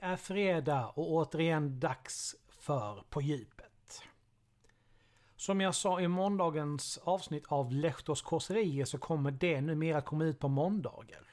[0.00, 4.02] är fredag och återigen dags för På djupet.
[5.36, 10.24] Som jag sa i måndagens avsnitt av Lehtos korserier så kommer det numera att komma
[10.24, 11.26] ut på måndagar.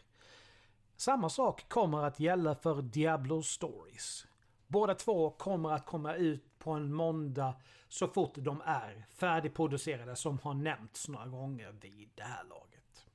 [0.96, 4.28] Samma sak kommer att gälla för Diablo Stories.
[4.68, 7.56] Båda två kommer att komma ut på en måndag
[7.88, 13.06] så fort de är färdigproducerade som har nämnts några gånger vid det här laget.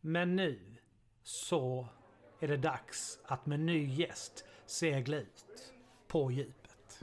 [0.00, 0.76] Men nu
[1.22, 1.88] så
[2.40, 5.72] är det dags att med ny gäst segla ut
[6.08, 7.00] på djupet.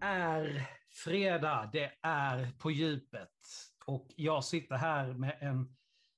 [0.00, 3.32] Är fredag, det är på djupet.
[3.86, 5.76] Och jag sitter här med en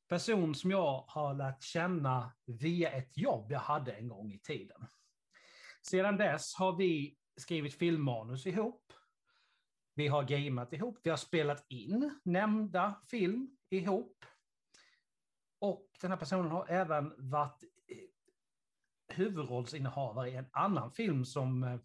[0.09, 4.87] person som jag har lärt känna via ett jobb jag hade en gång i tiden.
[5.83, 8.93] Sedan dess har vi skrivit filmmanus ihop.
[9.95, 14.25] Vi har gameat ihop, vi har spelat in nämnda film ihop.
[15.59, 21.81] Och den här personen har även varit eh, huvudrollsinnehavare i en annan film som eh,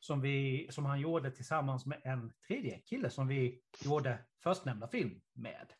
[0.00, 5.20] som, vi, som han gjorde tillsammans med en tredje kille som vi gjorde förstnämnda film
[5.32, 5.72] med.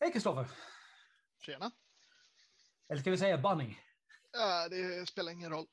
[0.00, 0.50] Hej Kristoffer!
[1.40, 1.70] Tjena.
[2.88, 3.76] Eller ska vi säga Bunny?
[4.32, 5.66] Ja, det spelar ingen roll.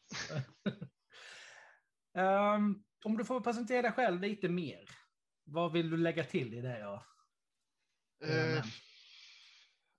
[2.13, 4.90] um, om du får presentera dig själv lite mer.
[5.44, 7.03] Vad vill du lägga till i det jag...
[8.23, 8.63] Eh,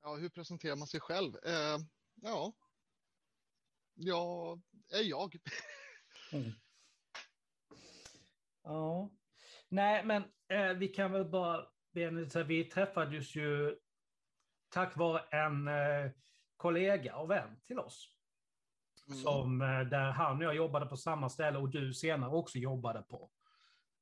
[0.02, 1.36] ja, hur presenterar man sig själv?
[1.44, 1.78] Eh,
[2.14, 2.52] ja,
[3.94, 5.36] jag är jag.
[6.32, 6.52] Mm.
[8.62, 9.10] Ja.
[9.68, 11.66] Nej, men eh, vi kan väl bara...
[12.46, 13.76] Vi träffades ju
[14.68, 16.10] tack vare en eh,
[16.56, 18.12] kollega och vän till oss.
[19.08, 19.18] Mm.
[19.18, 23.02] Som, eh, där han och jag jobbade på samma ställe och du senare också jobbade
[23.02, 23.30] på,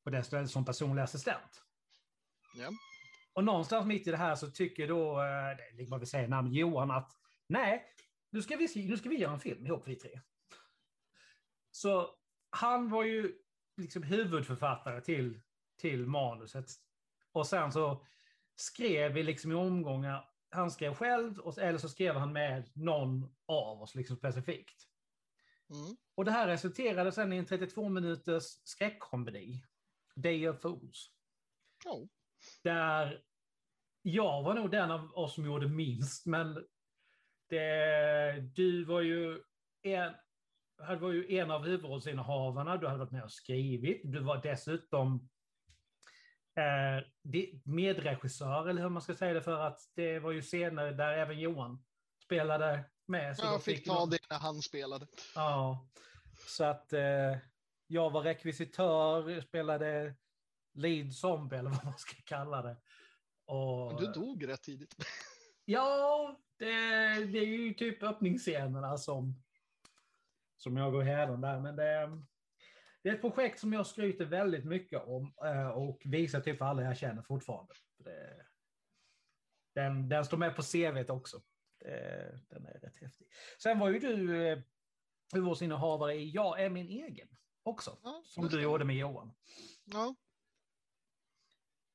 [0.04, 1.62] på det stället som personlig assistent.
[2.56, 2.68] Ja.
[3.32, 6.28] Och någonstans mitt i det här så tycker då, eh, det är vad vi säger
[6.28, 7.12] namn, Johan att
[7.46, 7.84] nej,
[8.30, 10.20] nu ska, vi, nu ska vi göra en film ihop vi tre.
[11.74, 12.10] Så
[12.50, 13.38] han var ju
[13.76, 15.40] liksom huvudförfattare till,
[15.78, 16.70] till manuset.
[17.32, 18.06] Och sen så
[18.56, 23.34] skrev vi liksom i omgångar, han skrev själv och, eller så skrev han med någon
[23.46, 24.88] av oss liksom specifikt.
[25.70, 25.96] Mm.
[26.14, 29.64] Och det här resulterade sen i en 32 minuters skräckkomedi,
[30.14, 31.10] Day of Fools.
[31.86, 32.06] Oh.
[32.62, 33.24] Där
[34.02, 36.66] jag var nog den av oss som gjorde minst, men
[37.48, 39.42] det, du var ju
[39.82, 40.14] en,
[40.78, 45.28] du var ju en av huvudrollsinnehavarna, du hade varit med och skrivit, du var dessutom
[46.56, 47.04] eh,
[47.64, 51.40] medregissör, eller hur man ska säga det, för att det var ju scener där även
[51.40, 51.84] Johan
[52.24, 53.36] spelade med.
[53.36, 55.06] Så Jag fick ta det när han spelade.
[55.34, 55.88] Ja,
[56.48, 57.36] så att eh,
[57.86, 60.14] jag var rekvisitör, spelade
[60.74, 62.76] lead zombie, eller vad man ska kalla det.
[63.46, 64.94] Och, Men du dog rätt tidigt.
[65.66, 66.66] Ja, det,
[67.24, 69.43] det är ju typ öppningsscenerna som,
[70.64, 71.61] som jag går hädan där.
[71.61, 72.22] Men det,
[73.02, 76.64] det är ett projekt som jag skryter väldigt mycket om eh, och visar typ för
[76.64, 77.75] alla jag känner fortfarande.
[77.96, 78.46] Det,
[79.75, 81.43] den, den står med på CVt också.
[81.81, 83.26] Det, den är rätt häftig.
[83.62, 84.58] Sen var ju du eh,
[85.32, 87.28] huvudrollsinnehavare i Jag är min egen
[87.62, 89.34] också, Ja, som du gjorde med Johan.
[89.84, 90.14] Ja,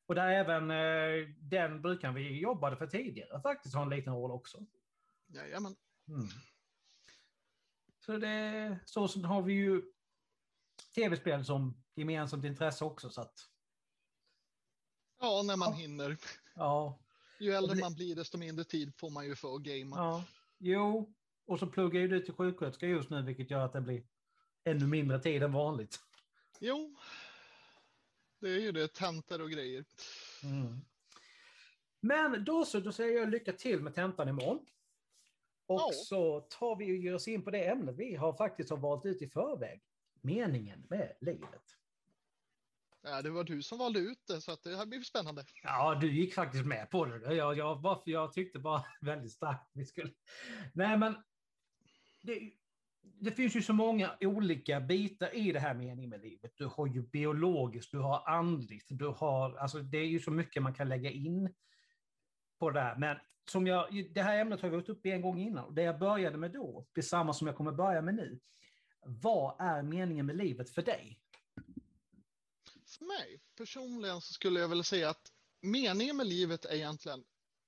[0.05, 4.31] Och där även eh, den brukaren vi jobbade för tidigare faktiskt har en liten roll
[4.31, 4.65] också.
[5.27, 5.75] jajamän.
[6.07, 6.27] Mm.
[8.09, 9.81] Så det, så har vi ju
[10.95, 13.09] tv-spel som gemensamt intresse också.
[13.09, 13.49] Så att,
[15.19, 15.75] Ja, när man Ja.
[15.75, 16.17] hinner.
[16.55, 16.99] ja,
[17.39, 19.97] Ju äldre man blir, desto mindre tid får man ju för att gamea.
[19.99, 20.23] ja,
[20.57, 21.13] jo,
[21.45, 24.03] och så pluggar ju du till sjuksköterska just nu, vilket gör att det blir
[24.63, 25.99] ännu mindre tid än vanligt.
[26.59, 26.95] Jo,
[28.39, 28.87] det är ju det.
[28.93, 29.85] Tentor och grejer.
[30.43, 30.81] Mm.
[31.99, 34.65] Men då så, då säger jag lycka till med tentan imorgon.
[35.69, 35.91] Och Ja.
[35.93, 39.05] så tar vi och ger oss in på det ämnet vi har faktiskt har valt
[39.05, 39.81] ut i förväg.
[40.21, 41.63] Meningen med livet.
[43.01, 45.45] Ja, det var du som valde ut det, så att det här blir spännande.
[45.63, 47.35] Ja, du gick faktiskt med på det.
[47.35, 50.11] Jag, jag, bara, jag tyckte bara väldigt starkt vi skulle...
[50.73, 51.15] Nej, men
[52.23, 52.51] det,
[53.01, 56.51] det finns ju så många olika bitar i det här meningen med livet.
[56.55, 59.55] Du har ju biologiskt, du har andligt, du har...
[59.57, 61.53] Alltså det är ju så mycket man kan lägga in
[62.59, 62.95] på det där.
[62.95, 63.17] Men
[63.49, 65.65] som jag, det här ämnet har jag varit uppe en gång innan.
[65.65, 68.39] Och det jag började med då, det är samma som jag kommer börja med nu.
[69.01, 71.19] Vad är meningen med livet för dig?
[72.85, 77.25] För mig personligen så skulle jag vilja säga att meningen med livet är egentligen,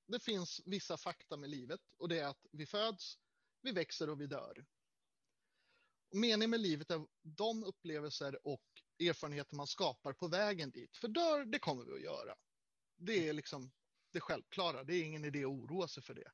[0.08, 3.18] det finns vissa fakta med livet och det är att vi föds,
[3.62, 4.66] vi växer och vi dör.
[6.14, 8.64] meningen med livet är de upplevelser och
[9.00, 10.98] erfarenheter man skapar på vägen dit.
[10.98, 12.36] För dör, det kommer vi att göra.
[12.98, 13.72] Det är liksom
[14.12, 14.84] det självklara.
[14.84, 16.32] Det är ingen idé att oroa sig för det.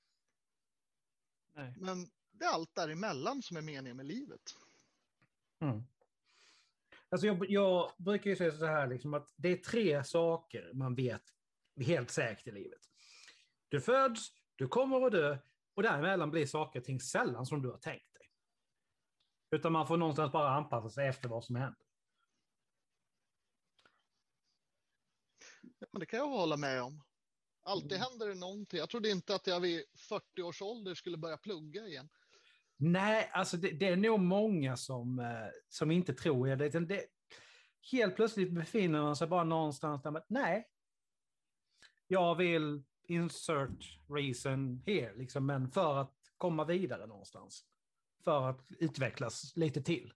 [1.54, 1.74] Nej.
[1.78, 4.56] Men det är allt däremellan som är meningen med livet.
[5.60, 5.84] Mm.
[7.10, 10.96] Alltså jag, jag, brukar ju säga så här, liksom att det är tre saker man
[10.96, 11.24] vet
[11.86, 12.82] helt säkert i livet.
[13.70, 15.38] Du föds, du kommer att dö
[15.74, 18.32] och däremellan blir saker och ting sällan som du har tänkt dig.
[19.52, 21.88] Utan man får någonstans bara anpassa sig efter vad som händer.
[25.80, 27.04] Ja, det kan jag hålla med om.
[27.68, 28.08] Alltid mm.
[28.10, 28.80] händer det någonting.
[28.80, 32.10] Jag trodde inte att jag vid 40 års ålder skulle börja plugga igen.
[32.78, 36.80] Nej, alltså det, det är nog många som, eh, som inte tror det.
[36.80, 37.06] det.
[37.92, 40.68] Helt plötsligt befinner man sig bara någonstans där man, nej,
[42.08, 47.66] jag vill insert reason here, liksom, men för att komma vidare någonstans.
[48.24, 50.14] För att utvecklas lite till.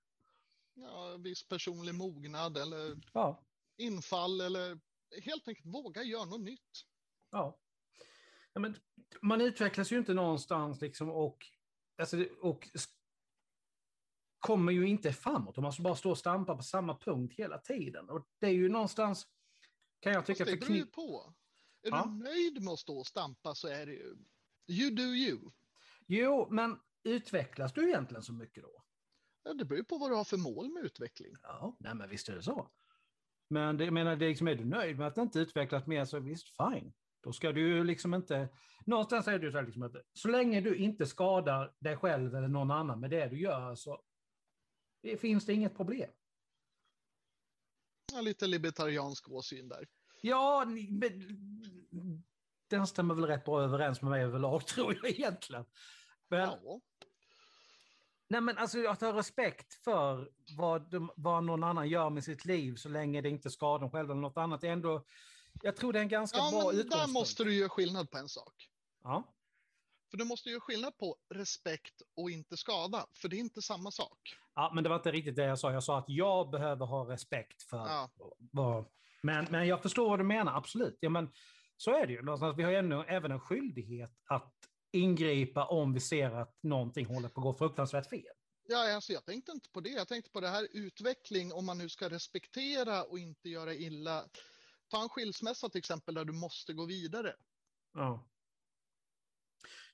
[0.74, 3.44] Ja, viss personlig mognad eller ja.
[3.78, 4.80] infall eller
[5.22, 6.91] helt enkelt våga göra något nytt.
[7.32, 7.60] Ja.
[8.54, 8.76] ja men
[9.22, 11.48] man utvecklas ju inte någonstans liksom och,
[11.98, 12.70] alltså, och
[14.40, 15.58] kommer ju inte framåt.
[15.58, 18.10] Man bara stå och stampa på samma punkt hela tiden.
[18.10, 19.28] Och det är ju någonstans,
[20.00, 20.46] kan jag tycka...
[20.46, 21.34] Fast det beror ju på.
[21.82, 22.04] Är ja.
[22.06, 24.18] du nöjd med att stå och stampa så är det ju...
[24.68, 25.52] You do you.
[26.08, 28.84] Jo, men utvecklas du egentligen så mycket då?
[29.44, 31.36] Ja, det beror ju på vad du har för mål med utveckling.
[31.44, 32.72] Ja, nej, men visst är det så.
[33.48, 36.06] Men det, jag menar, det liksom, är du nöjd med att det inte utvecklas mer
[36.06, 36.94] så visst, fine.
[37.22, 38.50] Då ska du ju liksom inte...
[38.86, 42.48] Någonstans är det så här liksom att så länge du inte skadar dig själv eller
[42.48, 44.02] någon annan med det du gör så
[45.02, 46.12] det finns det inget problem.
[48.14, 49.88] Ja, lite libertariansk åsyn där.
[50.22, 50.66] Ja,
[52.68, 55.66] den stämmer väl rätt bra överens med mig överlag tror jag egentligen.
[56.28, 56.82] Men, ja.
[58.28, 62.46] Nej, men alltså att ha respekt för vad, de, vad någon annan gör med sitt
[62.46, 64.62] liv så länge det inte skadar dem själva eller något annat.
[64.62, 65.06] Det är ändå,
[65.62, 66.92] jag tror det är en ganska ja, bra utgångspunkt.
[66.92, 68.70] Där måste du göra skillnad på en sak.
[69.04, 69.34] Ja.
[70.12, 73.92] För du måste göra skillnad på respekt och inte skada, för det är inte samma
[73.92, 74.36] sak.
[74.56, 75.72] Ja, men det var inte riktigt det jag sa.
[75.72, 78.10] Jag sa att jag behöver ha respekt för ja.
[78.38, 78.86] vad...
[79.22, 80.98] Men, men jag förstår vad du menar, absolut.
[81.00, 81.30] Ja, men
[81.78, 82.22] så är det ju.
[82.58, 84.54] Vi har ännu, även en skyldighet att
[84.92, 88.36] ingripa om vi ser att någonting håller på att gå fruktansvärt fel.
[88.68, 89.90] Ja, alltså jag tänkte inte på det.
[89.90, 94.24] Jag tänkte på det här utveckling, om man nu ska respektera och inte göra illa.
[94.92, 97.36] Ta en skilsmässa till exempel, där du måste gå vidare.
[97.94, 98.28] Ja.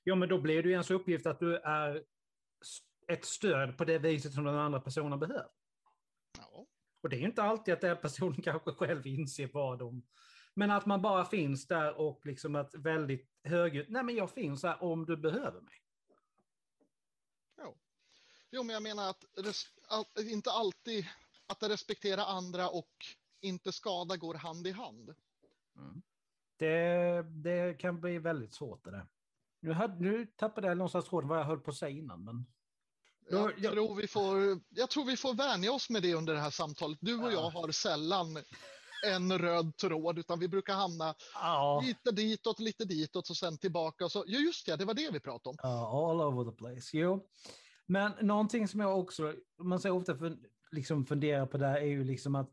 [0.02, 2.04] Ja, men då blir det ju ens uppgift att du är
[3.08, 5.50] ett stöd på det viset som den andra personen behöver.
[6.38, 6.66] Ja.
[7.00, 10.02] Och det är ju inte alltid att den personen kanske själv inser vad de
[10.58, 14.62] men att man bara finns där och liksom att väldigt högljutt, nej men jag finns
[14.62, 15.82] här om du behöver mig.
[17.58, 17.78] Jo,
[18.50, 19.24] jo men jag menar att,
[19.88, 21.06] att inte alltid
[21.46, 22.92] att respektera andra och
[23.40, 25.14] inte skada går hand i hand.
[25.76, 26.02] Mm.
[26.56, 29.06] Det, det kan bli väldigt svårt det där.
[29.60, 32.24] Nu, hade, nu tappade jag någonstans tråden vad jag höll på att säga innan.
[32.24, 32.46] Men...
[33.30, 36.40] Jag, jag, tror vi får, jag tror vi får vänja oss med det under det
[36.40, 36.98] här samtalet.
[37.00, 37.32] Du och ja.
[37.32, 38.38] jag har sällan
[39.06, 41.82] en röd tråd, utan vi brukar hamna ja.
[41.86, 44.04] lite ditåt, lite ditåt och sen tillbaka.
[44.04, 45.56] Och så, ja, just det, det var det vi pratade om.
[45.62, 46.96] Ja, all over the place.
[46.96, 47.28] Jo.
[47.86, 50.36] Men någonting som jag också, man säger ofta för,
[50.70, 52.50] liksom funderar på där är ju liksom att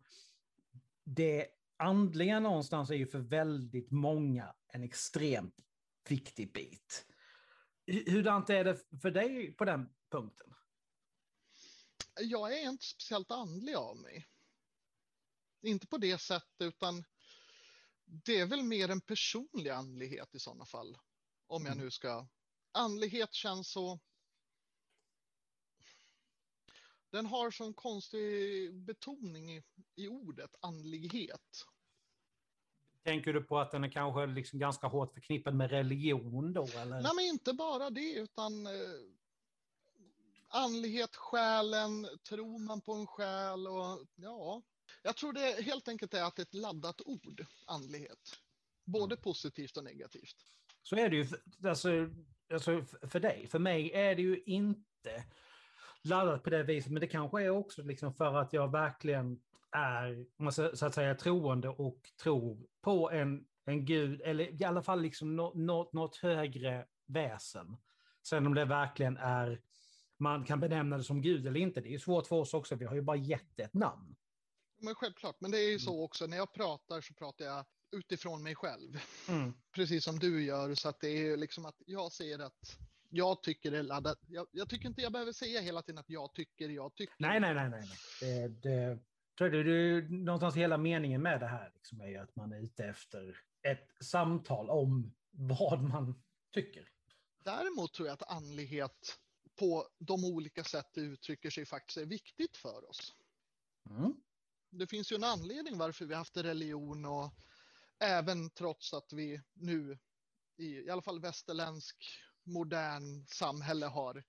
[1.05, 1.47] det
[1.77, 5.55] andliga någonstans är ju för väldigt många en extremt
[6.09, 7.05] viktig bit.
[7.87, 10.53] Hurdant är det för dig på den punkten?
[12.19, 14.27] Jag är inte speciellt andlig av mig.
[15.61, 17.03] Inte på det sättet, utan
[18.05, 20.97] det är väl mer en personlig andlighet i sådana fall.
[21.47, 21.85] Om jag mm.
[21.85, 22.27] nu ska...
[22.71, 23.99] Andlighet känns så...
[27.15, 29.63] Den har sån konstig betoning i,
[29.95, 31.65] i ordet andlighet.
[33.03, 36.67] Tänker du på att den är kanske liksom ganska hårt förknippad med religion då?
[36.77, 37.01] Eller?
[37.01, 38.71] Nej, men inte bara det, utan eh,
[40.47, 44.61] andlighet, själen, tror man på en själ och ja,
[45.03, 48.39] jag tror det helt enkelt är att det är ett laddat ord, andlighet.
[48.85, 49.23] Både mm.
[49.23, 50.45] positivt och negativt.
[50.83, 51.27] Så är det ju,
[51.69, 51.89] alltså,
[52.53, 53.47] alltså för dig.
[53.47, 55.23] För mig är det ju inte
[56.05, 59.39] laddat på det viset, men det kanske är också liksom för att jag verkligen
[59.71, 60.25] är
[60.75, 65.35] så att säga troende och tror på en en gud, eller i alla fall liksom
[65.35, 67.77] något, något, något högre väsen.
[68.27, 69.61] Sen om det verkligen är,
[70.17, 72.85] man kan benämna det som gud eller inte, det är svårt för oss också, vi
[72.85, 74.15] har ju bara gett ett namn.
[74.77, 78.43] Men självklart, men det är ju så också, när jag pratar så pratar jag utifrån
[78.43, 78.97] mig själv.
[79.29, 79.53] Mm.
[79.71, 82.77] Precis som du gör, så att det är liksom att jag ser att
[83.15, 84.19] jag tycker det är laddat.
[84.27, 87.15] Jag, jag, tycker inte jag behöver säga hela tiden att jag tycker, jag tycker.
[87.19, 87.87] Nej, nej, nej, nej.
[88.21, 88.99] Det, det,
[89.37, 92.59] tror du, det, någonstans hela meningen med det här liksom är ju att man är
[92.59, 96.89] ute efter ett samtal om vad man tycker.
[97.43, 99.19] Däremot tror jag att andlighet
[99.59, 103.15] på de olika sätt det uttrycker sig faktiskt är viktigt för oss.
[103.89, 104.13] Mm.
[104.69, 107.33] Det finns ju en anledning varför vi har haft religion och
[107.99, 109.97] även trots att vi nu
[110.57, 114.23] i, i alla fall västerländsk modern samhälle har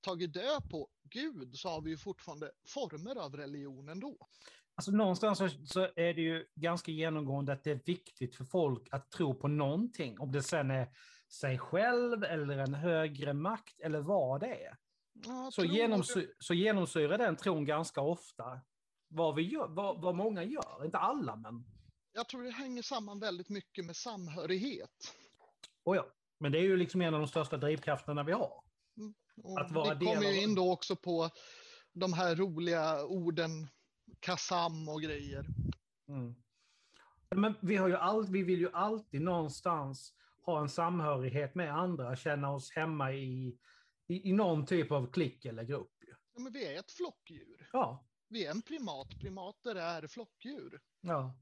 [0.00, 4.28] tagit död på Gud så har vi ju fortfarande former av religion ändå.
[4.74, 8.88] Alltså någonstans så, så är det ju ganska genomgående att det är viktigt för folk
[8.90, 10.20] att tro på någonting.
[10.20, 10.88] Om det sen är
[11.28, 14.76] sig själv eller en högre makt eller vad det är.
[15.24, 18.60] Ja, Så, genomsy så genomsyrar den tron ganska ofta
[19.08, 20.84] vad, vi gör, vad, vad många gör.
[20.84, 21.64] Inte alla, men...
[22.12, 25.14] Jag tror det hänger samman väldigt mycket med samhörighet.
[25.84, 26.15] Oh ja.
[26.38, 28.62] Men det är ju liksom en av de största drivkrafterna vi har.
[29.42, 31.30] Och Att vara det del kommer ju in då också på
[31.92, 33.68] de här roliga orden
[34.20, 35.46] kasam och grejer.
[36.08, 36.34] Mm.
[37.36, 42.16] Men vi, har ju all, vi vill ju alltid någonstans ha en samhörighet med andra,
[42.16, 43.58] känna oss hemma i,
[44.06, 45.92] i, i någon typ av klick eller grupp.
[46.34, 47.68] Ja, men vi är ett flockdjur.
[47.72, 49.08] Ja, Vi är en primat.
[49.20, 50.80] Primater är flockdjur.
[51.00, 51.38] ja.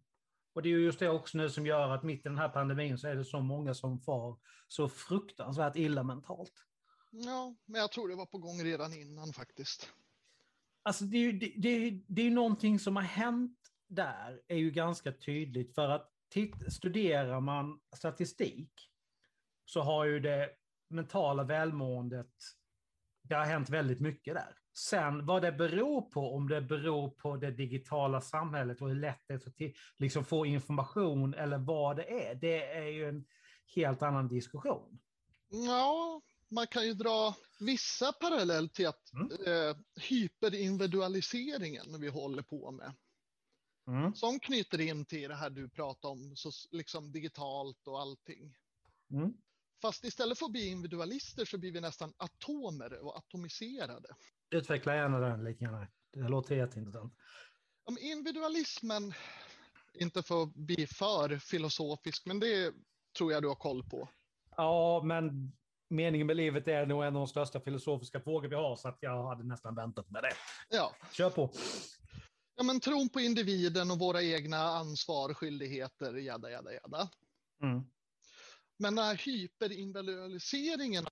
[0.55, 2.49] Och det är ju just det också nu som gör att mitt i den här
[2.49, 6.53] pandemin så är det så många som far så fruktansvärt illa mentalt.
[7.11, 9.91] Ja, men jag tror det var på gång redan innan faktiskt.
[10.83, 13.59] Alltså det är ju det, det, det är någonting som har hänt
[13.89, 15.75] där, är ju ganska tydligt.
[15.75, 18.91] För att titt, studerar man statistik
[19.65, 20.51] så har ju det
[20.89, 22.33] mentala välmåendet,
[23.23, 24.59] det har hänt väldigt mycket där.
[24.77, 29.23] Sen vad det beror på, om det beror på det digitala samhället och hur lätt
[29.27, 33.25] det är att liksom få information eller vad det är, det är ju en
[33.75, 34.99] helt annan diskussion.
[35.49, 39.29] Ja, man kan ju dra vissa parallell till att Mm.
[39.47, 42.93] eh, hyperindividualiseringen vi håller på med.
[43.89, 44.15] Mm.
[44.15, 48.57] Som knyter in till det här du pratar om, så liksom digitalt och allting.
[49.11, 49.33] Mm.
[49.83, 54.09] Fast istället för att bli individualister så blir vi nästan atomer och atomiserade.
[54.55, 55.87] Utveckla gärna den lite grann.
[56.13, 57.15] Det låter jätteintressant.
[57.85, 59.15] Om individualismen,
[59.95, 62.75] inte för att bli för filosofisk, men det
[63.19, 64.09] tror jag du har koll på.
[64.57, 65.53] Ja, men
[65.89, 68.99] meningen med livet är nog en av de största filosofiska frågor vi har, så att
[69.01, 70.33] jag hade nästan väntat med det.
[70.69, 71.51] Ja, Kör på.
[72.57, 77.09] ja men tron på individen och våra egna ansvar, skyldigheter, jada, jada, jada.
[77.63, 77.83] Mm.
[78.79, 81.07] Men den här hyperindividualiseringen,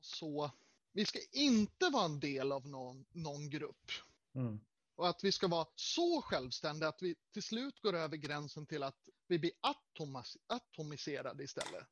[0.00, 0.50] så
[0.92, 3.90] vi ska inte vara en del av någon, någon grupp.
[4.34, 4.60] Mm.
[4.96, 8.82] Och att vi ska vara så självständiga att vi till slut går över gränsen till
[8.82, 11.86] att vi blir atomas, atomiserade istället.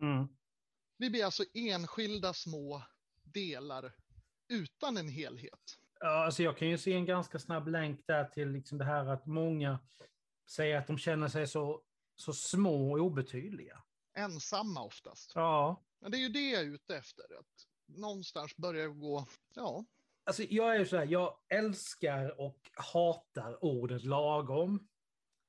[0.00, 0.28] Mm.
[0.96, 2.82] Vi blir alltså enskilda små
[3.22, 3.92] delar
[4.48, 5.78] utan en helhet.
[6.00, 9.06] Ja, alltså jag kan ju se en ganska snabb länk där till liksom det här
[9.06, 9.78] att många
[10.46, 11.82] säger att de känner sig så,
[12.16, 13.82] så små och obetydliga.
[14.14, 15.32] Ensamma oftast.
[15.34, 17.24] Ja, Men det är ju det jag är ute efter.
[17.38, 19.84] Att någonstans börjar det gå, ja,
[20.24, 24.88] alltså jag är ju så här, jag älskar och hatar ordet lagom.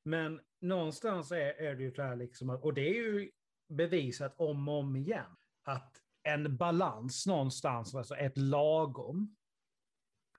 [0.05, 3.31] Men någonstans är, är det ju så här liksom, och det är ju
[3.69, 9.35] bevisat om och om igen, att en balans någonstans, alltså ett lagom,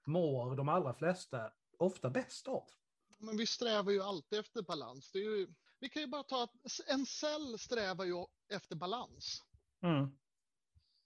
[0.07, 2.71] mår de allra flesta ofta bäst av.
[3.19, 5.11] men vi strävar ju alltid efter balans.
[5.13, 6.55] Det är ju, vi kan ju bara ta att
[6.87, 9.43] en cell strävar ju efter balans.
[9.83, 10.19] Mm.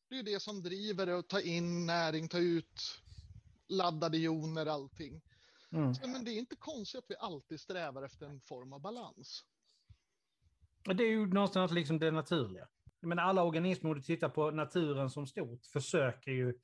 [0.08, 3.00] Det är det som driver det att ta in näring, ta ut
[3.68, 5.22] laddade joner, allting.
[5.72, 5.94] Mm.
[5.94, 9.44] Så, men det är inte konstigt att vi alltid strävar efter en form av balans.
[10.84, 12.68] Det är ju någonstans liksom det naturliga.
[13.00, 16.58] Men alla organismer, om du tittar på naturen som stort, försöker ju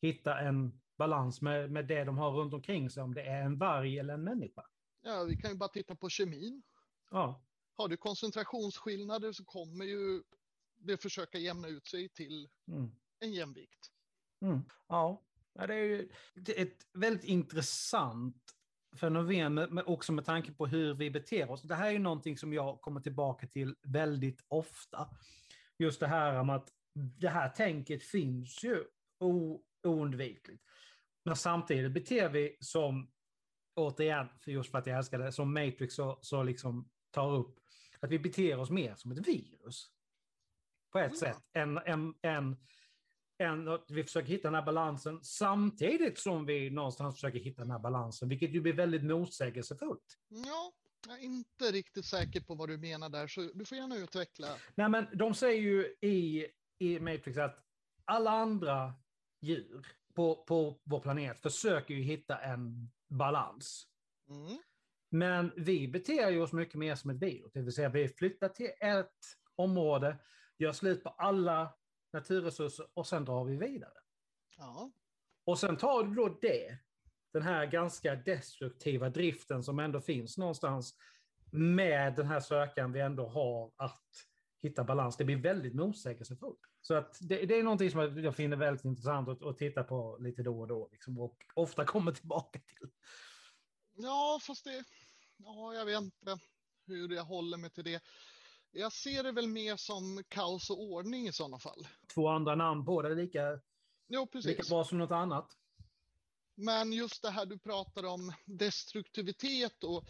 [0.00, 3.58] hitta en balans med, med det de har runt omkring sig, om det är en
[3.58, 4.62] varg eller en människa.
[5.02, 6.62] Ja, vi kan ju bara titta på kemin.
[7.10, 7.44] Ja,
[7.76, 10.22] Har du koncentrationsskillnader så kommer ju
[10.78, 12.90] det försöka jämna ut sig till mm.
[13.20, 13.90] en jämvikt.
[14.42, 14.60] Mm.
[14.88, 15.24] ja.
[15.54, 16.08] det är ju
[16.56, 18.58] ett väldigt intressant
[18.96, 21.62] fenomen, med, också med tanke på hur vi beter oss.
[21.62, 25.08] Det här är ju någonting som jag kommer tillbaka till väldigt ofta.
[25.78, 26.68] Just det här om att
[27.18, 28.84] det här tänket finns ju
[29.84, 30.62] oundvikligt.
[31.24, 33.10] Men samtidigt beter vi som,
[33.74, 37.60] återigen, för just för att jag älskar det, som Matrix så, så liksom tar upp,
[38.00, 39.90] att vi beter oss mer som ett virus.
[40.92, 41.18] På ett Ja.
[41.18, 41.36] sätt.
[41.52, 41.78] Än,
[42.22, 42.56] än,
[43.38, 47.70] än att vi försöker hitta den här balansen samtidigt som vi någonstans försöker hitta den
[47.70, 50.18] här balansen, vilket ju blir väldigt motsägelsefullt.
[50.28, 50.72] Ja,
[51.08, 54.48] jag är inte riktigt säker på vad du menar där, så du får gärna utveckla.
[54.74, 56.46] Nej, men de säger ju i,
[56.78, 57.64] i Matrix att
[58.04, 58.94] alla andra
[59.40, 63.86] djur på, på vår planet försöker ju hitta en balans.
[64.30, 64.58] Mm.
[65.10, 68.48] Men vi beter ju oss mycket mer som ett virus, det vill säga vi flyttar
[68.48, 69.16] till ett
[69.56, 70.18] område,
[70.58, 71.74] gör slut på alla
[72.12, 73.92] naturresurser och sen drar vi vidare.
[74.56, 74.90] Ja,
[75.44, 76.78] Och sen tar du då det,
[77.32, 80.94] den här ganska destruktiva driften som ändå finns någonstans
[81.52, 84.04] med den här sökan vi ändå har att
[84.62, 85.16] hitta balans.
[85.16, 86.60] Det blir väldigt motsägelsefullt.
[86.80, 90.18] Så att det, det är någonting som jag- finner väldigt intressant att, att titta på
[90.20, 90.88] lite då och då.
[90.92, 92.88] Liksom, och ofta kommer tillbaka till.
[93.94, 94.84] ja fast det...
[95.36, 96.38] Ja, jag vet inte
[96.86, 98.02] hur jag håller mig till det.
[98.70, 101.88] Jag ser det väl mer som kaos och ordning i sådana fall.
[102.14, 103.60] Två andra namn det, lika,
[104.08, 104.68] Jo, lika precis.
[104.68, 105.56] bra som något annat.
[106.54, 110.08] Men just det här du pratar om destruktivitet och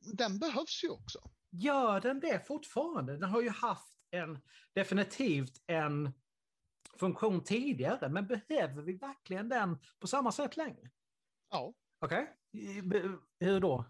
[0.00, 1.30] den behövs ju också.
[1.50, 3.12] Gör den det fortfarande?
[3.12, 4.38] Den har ju haft en,
[4.72, 6.12] definitivt en
[6.98, 10.90] funktion tidigare, men behöver vi verkligen den på samma sätt längre?
[11.50, 11.74] Ja.
[11.98, 13.10] Okej, okay.
[13.40, 13.84] hur då?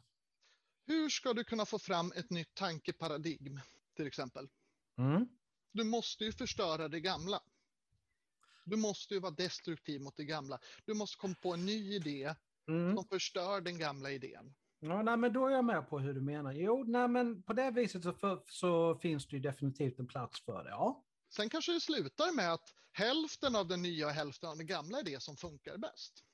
[0.86, 3.60] Hur ska du kunna få fram ett nytt tankeparadigm,
[3.94, 4.48] till exempel?
[4.98, 5.28] Mm.
[5.72, 7.40] Du måste ju förstöra det gamla.
[8.64, 10.58] Du måste ju vara destruktiv mot det gamla.
[10.84, 12.34] Du måste komma på en ny idé
[12.68, 12.96] Mm.
[12.96, 14.54] som förstör den gamla idén.
[14.80, 16.52] Ja, nej, men då är jag med på hur du menar.
[16.52, 20.40] Jo, nej, men på det viset så, för, så finns det ju definitivt en plats
[20.44, 20.70] för det.
[20.70, 21.04] Ja.
[21.28, 24.98] Sen kanske det slutar med att hälften av den nya och hälften av den gamla
[24.98, 26.24] är det som funkar bäst.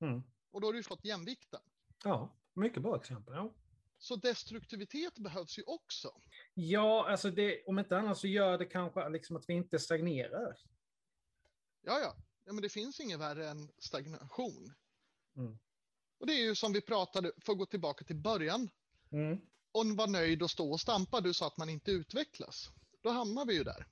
[0.00, 0.22] Mm.
[0.50, 1.60] Och då har du fått jämvikten.
[2.04, 3.34] ja, mycket bra exempel.
[3.34, 3.54] Ja.
[4.04, 6.20] Så destruktivitet behövs ju också.
[6.54, 10.56] Ja, alltså det, om inte annat så gör det kanske liksom att vi inte stagnerar.
[11.82, 12.16] Ja, ja.
[12.44, 14.72] ja men det finns inget värre än stagnation.
[15.36, 15.58] Mm.
[16.18, 18.70] Och det är ju som vi pratade, för att gå tillbaka till början,
[19.12, 19.40] Mm.
[19.72, 21.20] och vara nöjd och stå och stampa.
[21.20, 22.70] Du sa att man inte utvecklas.
[23.02, 23.86] Då hamnar vi ju där.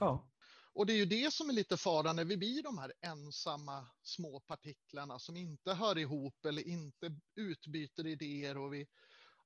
[0.00, 0.30] Ja.
[0.72, 3.86] Och det är ju det som är lite faran när vi blir de här ensamma
[4.02, 8.86] små partiklarna som inte hör ihop eller inte utbyter idéer och vi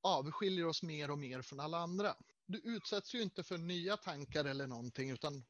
[0.03, 2.15] avskiljer oss mer och mer från alla andra.
[2.47, 5.45] Du utsätts ju inte för nya tankar eller någonting utan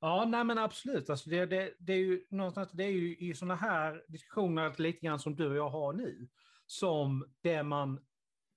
[0.00, 1.10] Ja, nej men absolut.
[1.10, 5.06] Alltså det, det, det är ju någonstans, det är ju i sådana här diskussioner lite
[5.06, 6.28] grann som du och jag har nu,
[6.66, 8.00] som det man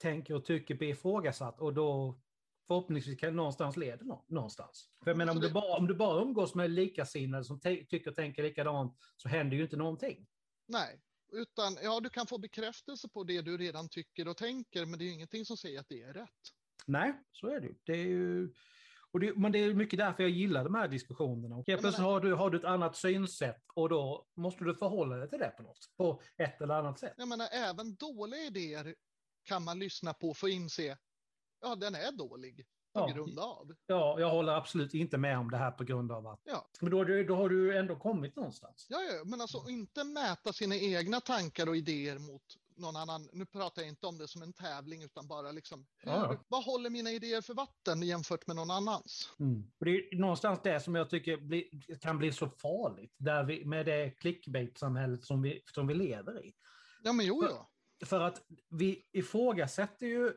[0.01, 2.19] tänker och tycker blir ifrågasatt och då
[2.67, 4.89] förhoppningsvis kan någonstans leda nå- någonstans.
[5.03, 7.59] För jag menar, om Alltså du det- bara, om du bara umgås med likasinnade som
[7.59, 10.27] tycker och tänker likadant så händer ju inte någonting.
[10.67, 11.01] nej.
[11.31, 15.05] Utan ja, du kan få bekräftelse på det du redan tycker och tänker men det
[15.05, 16.29] är ingenting som säger att det är rätt.
[16.85, 17.75] Nej, så är det ju.
[17.83, 18.53] Det är ju
[19.11, 21.55] och det, men det är mycket därför jag gillar de här diskussionerna.
[21.55, 25.15] Och helt plötsligt har du, har du ett annat synsätt och då måste du förhålla
[25.15, 27.13] dig till det på något på ett eller annat sätt.
[27.17, 28.95] Jag menar även dåliga idéer
[29.43, 30.97] kan man lyssna på för att inse
[31.61, 33.08] ja, den är dålig på Ja.
[33.08, 33.71] grund av.
[33.88, 36.41] Ja, jag håller absolut inte med om det här på grund av att...
[36.43, 36.69] Ja.
[36.82, 38.88] Men då, då har du ändå kommit någonstans.
[38.89, 42.43] Ja, ja, men alltså inte mäta sina egna tankar och idéer mot
[42.75, 43.30] någon annan.
[43.34, 46.63] Nu pratar jag inte om det som en tävling utan bara liksom, hur, Ja, vad
[46.63, 49.30] håller mina idéer för vatten jämfört med någon annans?
[49.80, 53.65] Och det är någonstans det som jag tycker blir, kan bli så farligt där vi,
[53.65, 56.54] med det clickbait-samhället som vi, som vi lever i.
[57.04, 57.69] Ja, men jo, ja.
[58.06, 60.34] För att vi ifrågasätter ju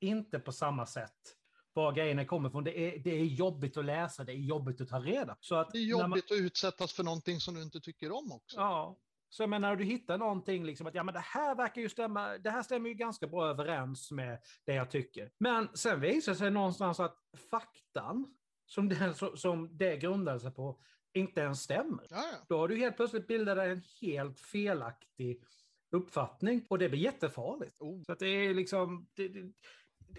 [0.00, 1.34] inte på samma sätt
[1.78, 2.64] var grejerna kommer ifrån.
[2.64, 5.40] Det är, det är jobbigt att läsa, det är jobbigt att ta reda på.
[5.72, 8.56] Det är när man- jobbigt att utsättas för någonting som du inte tycker om också.
[8.56, 8.98] Ja.
[9.30, 11.88] Så jag menar, när du hittar någonting, liksom att ja, men det här verkar ju
[11.88, 15.30] stämma, det här stämmer ju ganska bra överens med det jag tycker.
[15.38, 17.16] Men sen visar det sig någonstans att
[17.50, 18.34] faktan
[18.66, 20.80] som det, som- det grundar sig på
[21.14, 22.06] inte ens stämmer.
[22.10, 22.38] Ja, ja.
[22.48, 25.42] Då har du helt plötsligt bildat en helt felaktig
[25.90, 27.80] uppfattning och det blir jättefarligt.
[27.80, 28.02] Oh.
[28.02, 29.08] Så att det är liksom...
[29.14, 29.52] Det, det,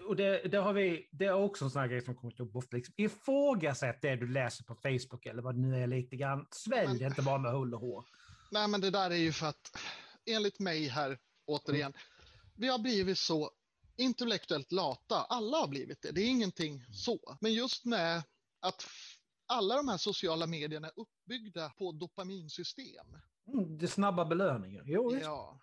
[0.08, 2.56] och det, det, har vi, det är också en sån här grej som kommer upp
[2.56, 2.76] ofta.
[2.76, 6.46] Liksom, ifrågasätt det du läser på Facebook eller vad det nu är lite grann.
[6.50, 8.04] Svälj Men- inte bara med hull och hår.
[8.50, 9.76] Nej, men det där är ju för att,
[10.26, 11.92] enligt mig här, återigen,
[12.56, 13.50] vi har blivit så
[13.96, 15.16] intellektuellt lata.
[15.16, 16.10] Alla har blivit det.
[16.12, 17.36] Det är ingenting så.
[17.40, 18.22] Men just med
[18.60, 18.86] att
[19.46, 23.06] alla de här sociala medierna är uppbyggda på dopaminsystem.
[23.52, 24.82] Mm, det snabba belöningar.
[24.86, 25.16] Jo.
[25.22, 25.60] Ja.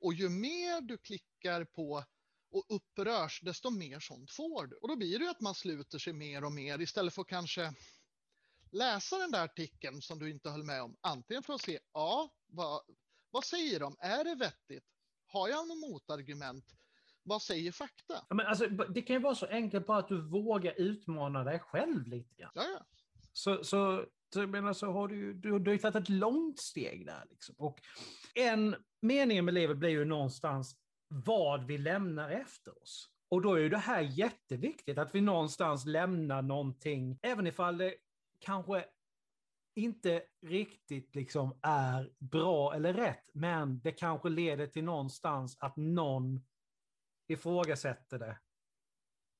[0.00, 2.04] Och ju mer du klickar på
[2.54, 4.76] och upprörs, desto mer sånt får du.
[4.76, 7.28] Och då blir det ju att man sluter sig mer och mer istället för att
[7.28, 7.74] kanske
[8.70, 10.96] läsa den där artikeln som du inte höll med om.
[11.00, 12.82] Antingen för att se, ja, vad,
[13.30, 13.96] vad säger de?
[13.98, 14.84] Är det vettigt?
[15.26, 16.64] Har jag något motargument?
[17.24, 18.14] vad säger fakta?
[18.28, 21.58] Ja, men alltså, det kan ju vara så enkelt bara att du vågar utmana dig
[21.58, 22.50] själv lite grann.
[22.54, 22.86] Ja, ja.
[23.32, 26.58] Så, så, så, jag menar, så har du, du, du har ju tagit ett långt
[26.58, 27.24] steg där.
[27.30, 27.54] Liksom.
[27.58, 27.80] Och
[28.34, 30.76] en mening med livet blir ju någonstans
[31.08, 33.10] vad vi lämnar efter oss.
[33.28, 37.94] Och då är ju det här jätteviktigt, att vi någonstans lämnar någonting, även ifall det
[38.38, 38.84] kanske
[39.74, 46.40] inte riktigt liksom är bra eller rätt, men det kanske leder till någonstans att någon
[47.26, 48.38] ifrågasätter det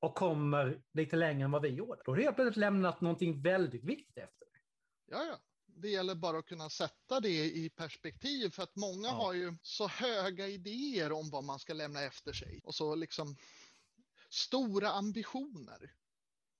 [0.00, 2.02] och kommer lite längre än vad vi gjorde.
[2.04, 4.62] Då har du helt plötsligt lämnat någonting väldigt viktigt efter dig.
[5.06, 5.38] Ja, ja.
[5.76, 9.14] Det gäller bara att kunna sätta det i perspektiv för att många Ja.
[9.14, 13.36] har ju så höga idéer om vad man ska lämna efter sig och så liksom
[14.30, 15.94] stora ambitioner.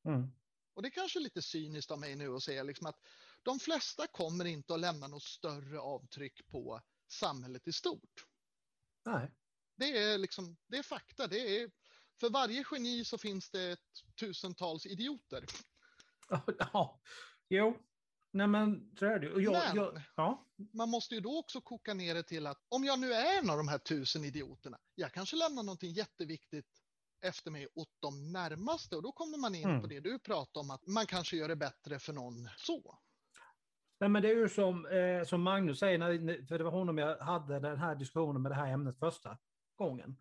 [0.08, 0.30] Mm.
[0.74, 2.98] Och det är kanske lite cyniskt av mig nu att säga liksom att
[3.42, 8.26] de flesta kommer inte att lämna något större avtryck på samhället i stort.
[9.04, 9.34] Nej.
[9.76, 11.26] Det är liksom, det är fakta.
[11.26, 11.70] Det är,
[12.20, 13.78] för varje geni så finns det
[14.20, 15.44] tusentals idioter.
[16.58, 17.00] Ja,
[17.48, 17.78] jo.
[18.34, 19.50] Nej men så är det ju.
[19.50, 20.46] Men- jag, ja.
[20.72, 23.50] Man måste ju då också koka ner det till att om jag nu är en
[23.50, 26.66] av de här tusen idioterna, jag kanske lämnar någonting jätteviktigt
[27.22, 29.80] efter mig åt de närmaste och då kommer man in Mm.
[29.80, 32.98] på det du pratade om att man kanske gör det bättre för någon så.
[34.00, 36.98] Nej, men det är ju som, eh, som Magnus säger, när, för det var honom
[36.98, 39.38] jag hade den här diskussionen med det här ämnet första
[39.76, 40.16] gången.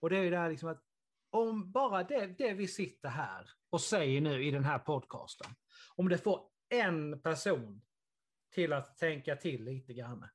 [0.00, 0.82] Och det är ju det här liksom att
[1.30, 5.50] om bara det, det vi sitter här och säger nu i den här podcasten,
[5.96, 7.82] om det får en person
[8.54, 10.28] till att tänka till lite grann,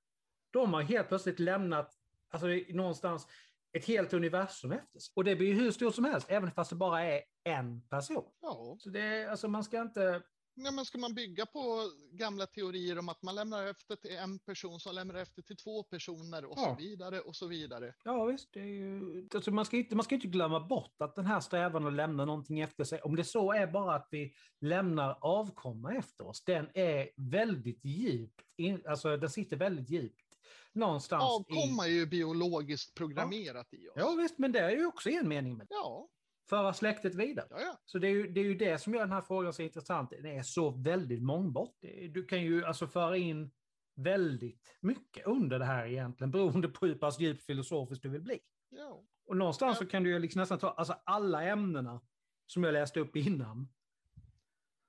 [0.52, 1.94] då har helt plötsligt lämnat
[2.30, 3.28] alltså, någonstans
[3.74, 5.12] ett helt universum efter sig.
[5.16, 8.32] Och det blir ju hur stort som helst, även fast det bara är en person.
[8.42, 10.22] Ja, Så det alltså man ska inte...
[10.54, 14.40] Ja, men ska man bygga på gamla teorier om att man lämnar efter till en
[14.40, 16.64] person som lämnar efter till två personer och Ja.
[16.64, 17.94] så vidare och så vidare.
[18.04, 19.28] Ja visst, det är ju...
[19.36, 22.26] alltså man, ska inte, man ska inte glömma bort att den här strävan att lämna
[22.26, 26.70] någonting efter sig, om det så är bara att vi lämnar avkomma efter oss, den
[26.74, 30.26] är väldigt djupt, in, alltså den sitter väldigt djupt
[30.74, 31.26] någonstans i...
[31.26, 33.94] Avkomma är ju biologiskt programmerat i oss.
[33.96, 35.74] Ja visst, men det är ju också en mening med det.
[35.74, 36.10] ja,
[36.52, 37.48] Föra släktet vidare.
[37.50, 37.78] ja, ja.
[37.86, 40.10] Så det är, ju, det är ju det som gör den här frågan så intressant.
[40.10, 41.78] Den är så väldigt mångbott.
[41.82, 43.52] Det- Du kan ju alltså föra in
[43.96, 48.40] väldigt mycket under det här egentligen, beroende på hur pass djupt filosofiskt du vill bli.
[48.70, 49.04] ja.
[49.26, 52.02] Och någonstans så kan du ju liksom nästan ta, alltså alla ämnena
[52.48, 53.70] som jag läste upp innan,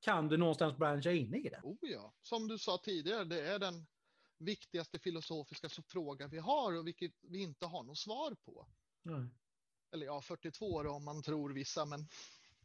[0.00, 1.60] kan du någonstans branscha in i det.
[1.62, 2.14] Oh ja.
[2.22, 3.86] Som du sa tidigare, det är den
[4.38, 8.66] viktigaste filosofiska fråga vi har och vilket vi inte har något svar på.
[9.08, 9.30] Mm.
[9.92, 12.08] Eller ja, 42 år om man tror vissa, men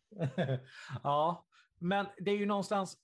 [1.03, 1.45] ja,
[1.79, 2.97] men det är ju någonstans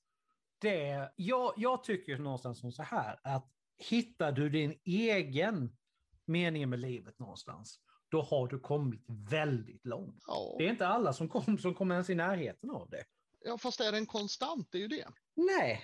[0.60, 1.12] det.
[1.16, 5.78] Jag, jag tycker någonstans som så här att hittar du din egen
[6.26, 10.24] mening med livet någonstans, då har du kommit väldigt långt.
[10.28, 10.56] ja.
[10.58, 13.04] Det är inte alla som kommer som kommer ens i närheten av det.
[13.46, 15.08] ja, fast är det en konstant, det är ju det.
[15.36, 15.82] Nej,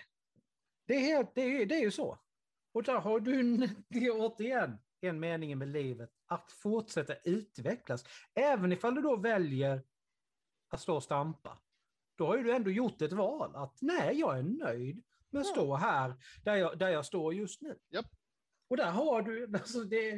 [0.85, 2.19] det är, helt, det är, det är ju så.
[2.71, 3.67] Och där har du
[4.11, 8.03] återigen en mening med livet, att fortsätta utvecklas.
[8.35, 9.83] Även ifall du då väljer
[10.69, 11.59] att stå och stampa,
[12.15, 15.47] då har ju du ändå gjort ett val att nej, jag är nöjd med att
[15.47, 15.53] Ja.
[15.53, 17.79] stå här där jag, där jag står just nu.
[17.89, 18.11] Japp.
[18.69, 20.13] Och där har du, alltså det,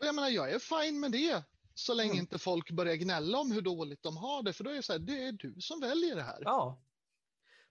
[0.00, 1.44] Och jag menar, jag är fine med det.
[1.74, 2.20] Så länge Mm.
[2.20, 4.52] inte folk börjar gnälla om hur dåligt de har det.
[4.52, 6.38] För då är det så här, det är du som väljer det här.
[6.44, 6.82] Ja,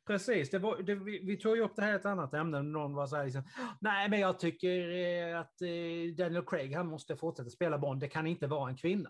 [0.06, 0.50] precis.
[0.50, 2.62] Det var, det, vi, vi tog ju upp det här i ett annat ämne.
[2.62, 3.44] Någon var så här, liksom,
[3.80, 8.00] nej men jag tycker eh, att eh, Daniel Craig, han måste fortsätta spela Bond.
[8.00, 9.10] Det kan inte vara en kvinna.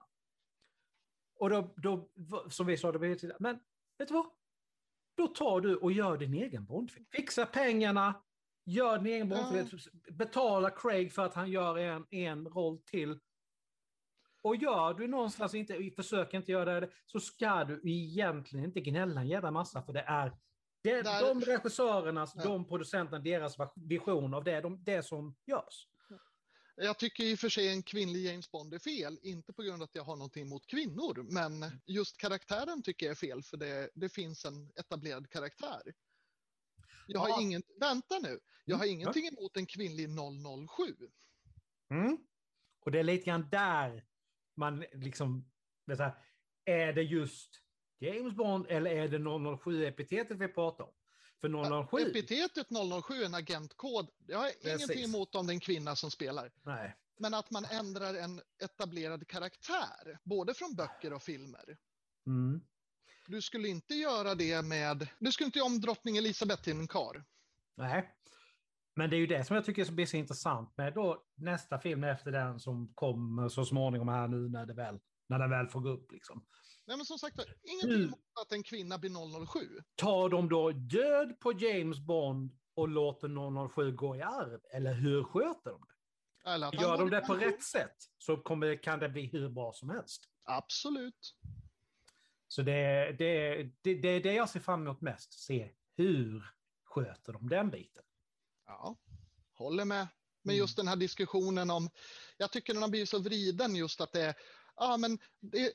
[1.35, 2.09] Och då, då
[2.49, 3.59] som vi sa, det, men
[3.97, 4.25] vet du vad?
[5.15, 7.05] Då tar du och gör din egen Bondfilm.
[7.11, 8.23] Fixa pengarna,
[8.65, 9.79] gör din egen Bondfilm,
[10.11, 13.19] betala Craig för att han gör en, en roll till.
[14.41, 19.21] Och gör du någonstans inte, försök inte göra det, så ska du egentligen inte gnälla
[19.21, 20.31] en jävla massa, för det är
[20.83, 22.43] det, Där- de regissörernas, Ja.
[22.43, 25.87] de producenterna, deras vision av det, de, det som görs.
[26.75, 29.19] Jag tycker i och för sig en kvinnlig James Bond är fel.
[29.21, 31.25] Inte på grund av att jag har någonting emot kvinnor.
[31.31, 33.43] Men just karaktären tycker jag är fel.
[33.43, 35.81] För det, det finns en etablerad karaktär.
[37.07, 37.41] Jag har Ja.
[37.41, 38.39] ingen, vänta nu.
[38.65, 40.09] Jag har Mm, ingenting emot en kvinnlig
[40.67, 40.95] 007.
[41.89, 42.17] Mm.
[42.79, 44.05] Och det är lite grann där
[44.55, 45.51] man liksom,
[46.65, 47.59] är det just
[47.99, 50.93] James Bond eller är det 007-epitetet vi pratar om?
[51.41, 52.67] För 007, Epitetet
[53.03, 54.09] 007 är en agentkod.
[54.27, 54.75] Jag har Precis.
[54.75, 56.51] ingenting emot om det är en kvinna som spelar.
[56.63, 56.95] nej.
[57.19, 61.77] Men att man ändrar en etablerad karaktär, både från böcker och filmer.
[62.27, 62.61] Mm.
[63.27, 66.87] Du skulle inte göra det med, du skulle inte göra om drottning Elisabeth till en
[66.87, 67.23] kar.
[67.77, 68.13] Nej.
[68.95, 72.03] Men det är ju det som jag tycker blir så intressant med då nästa film
[72.03, 75.79] efter den som kommer så småningom här nu när det väl när den väl får
[75.79, 76.11] gå upp.
[76.11, 76.45] Liksom.
[76.85, 78.13] Nej, men som sagt, ingenting Mm.
[78.41, 79.81] att en kvinna blir 007.
[79.95, 83.27] Tar de då död på James Bond och låter
[83.69, 84.59] 007 gå i arv?
[84.73, 86.77] Eller hur sköter de det?
[86.81, 90.29] Gör de det på rätt sätt så kommer, kan det bli hur bra som helst.
[90.43, 91.35] Absolut.
[92.47, 95.33] Så det, det, det, det är det jag ser fram emot mest.
[95.33, 98.03] Se hur sköter de den biten.
[98.65, 98.95] Ja,
[99.53, 100.07] håller med.
[100.41, 100.59] Men Mm.
[100.59, 101.89] just den här diskussionen om,
[102.37, 104.35] jag tycker den har blivit så vriden just att det är,
[104.75, 105.73] ja men det,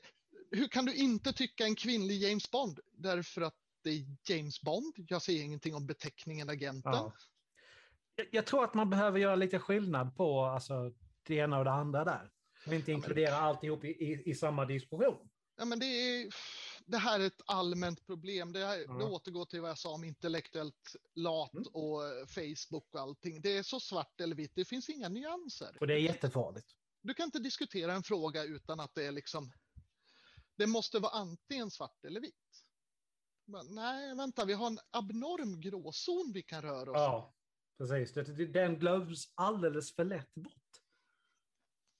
[0.51, 2.79] hur kan du inte tycka en kvinnlig James Bond?
[2.93, 4.93] Därför att det är James Bond.
[4.97, 6.91] Jag ser ingenting om beteckningen agenten.
[6.93, 7.13] Ja.
[8.15, 11.71] Jag, jag tror att man behöver göra lite skillnad på alltså, det ena och det
[11.71, 12.31] andra där.
[12.67, 15.29] Och inte Ja, men- inkludera alltihop i, i, i samma diskussion.
[15.57, 16.29] Ja, men det, är,
[16.85, 18.53] det här är ett allmänt problem.
[18.53, 18.93] Det, här, Ja.
[18.93, 21.65] det återgår till vad jag sa om intellektuellt lat Mm.
[21.73, 23.41] och eh, Facebook och allting.
[23.41, 24.51] Det är så svart eller vitt.
[24.55, 25.77] Det finns inga nyanser.
[25.79, 26.67] Och det är jättefarligt.
[27.01, 29.51] Du kan inte diskutera en fråga utan att det är liksom.
[30.59, 32.65] Det måste vara antingen svart eller vitt.
[33.45, 36.97] Men, nej, vänta, vi har en abnorm gråzon vi kan röra oss.
[36.97, 37.33] Ja,
[37.77, 38.13] precis.
[38.53, 40.53] Den glöms alldeles för lätt bort.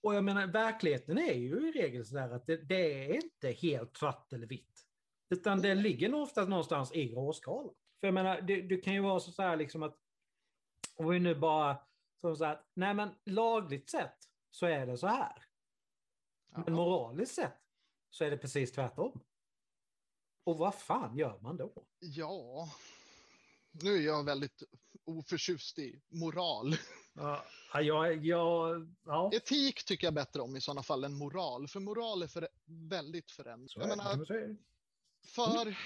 [0.04, 3.98] Och jag menar, verkligheten är ju i regel sådär att det, det är inte helt
[3.98, 4.86] svart eller vitt.
[5.30, 7.74] Utan det ligger nog oftast någonstans i gråskalan.
[8.00, 9.98] För jag menar, det, det kan ju vara så här liksom att,
[10.96, 11.78] om vi nu bara,
[12.22, 14.18] så så här, nej men lagligt sett
[14.52, 15.46] så är det så här.
[16.66, 17.69] Men moraliskt sett
[18.10, 19.24] så är det precis tvärtom.
[20.44, 21.86] Och vad fan gör man då?
[22.00, 22.70] ja,
[23.72, 24.64] nu är jag väldigt
[25.06, 26.76] oförtjust i moral.
[27.14, 27.46] Ja,
[27.82, 29.32] jag, jag, ja.
[29.34, 33.32] Etik tycker jag bättre om i sådana fall än moral, för moral är för, väldigt
[33.32, 33.72] förändrad.
[33.72, 34.26] Så Jag menar,
[35.26, 35.78] för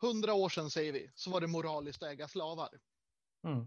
[0.00, 2.80] hundra år sedan säger vi, så var det moraliskt att äga slavar.
[3.44, 3.66] Mm.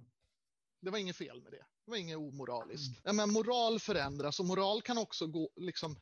[0.81, 1.65] Det var inget fel med det.
[1.85, 3.01] Det var inget omoraliskt.
[3.03, 5.99] Ja, men moral förändras och moral kan också gå liksom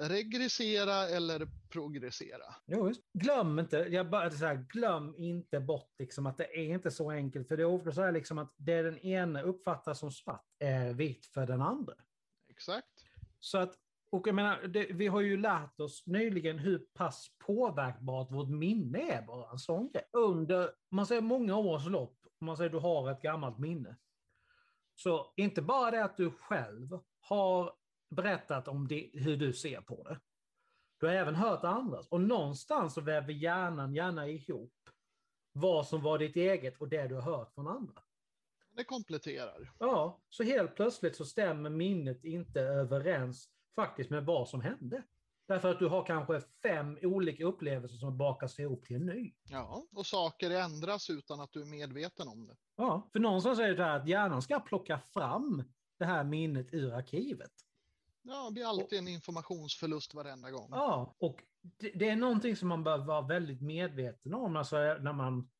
[0.00, 2.54] regressera eller progressera.
[2.66, 3.02] Jo, just.
[3.12, 7.10] Glöm inte, jag bara så här, glöm inte bort liksom att det är inte så
[7.10, 7.48] enkelt.
[7.48, 10.92] För det är ofta så här liksom att det den ena uppfattar som svart är
[10.92, 11.94] vitt för den andra.
[12.48, 12.86] Exakt.
[13.40, 13.74] Så att,
[14.10, 19.12] och jag menar, det, vi har ju lärt oss nyligen hur pass påverkbart vårt minne
[19.12, 20.04] är bara en sån grej.
[20.12, 23.96] Under, man säger många års lopp, man säger du har ett gammalt minne.
[24.94, 27.72] Så inte bara det att du själv har
[28.10, 30.20] berättat om det, hur du ser på det.
[31.00, 32.08] Du har även hört andras.
[32.08, 34.74] Och någonstans så väver hjärnan gärna ihop
[35.52, 38.02] vad som var ditt eget och det du har hört från andra.
[38.76, 39.72] Det kompletterar.
[39.78, 45.02] Ja, så helt plötsligt så stämmer minnet inte överens faktiskt med vad som hände.
[45.48, 49.34] Därför att du har kanske fem olika upplevelser som bakas ihop till en ny.
[49.42, 52.56] Ja, och saker ändras utan att du är medveten om det.
[52.76, 55.62] Ja, för någonstans är det så här att hjärnan ska plocka fram
[55.98, 57.52] det här minnet ur arkivet.
[58.22, 60.68] Ja, det blir alltid en informationsförlust varenda gång.
[60.72, 61.36] Ja, och
[61.80, 65.50] det, det är någonting som man bör vara väldigt medveten om alltså, när man,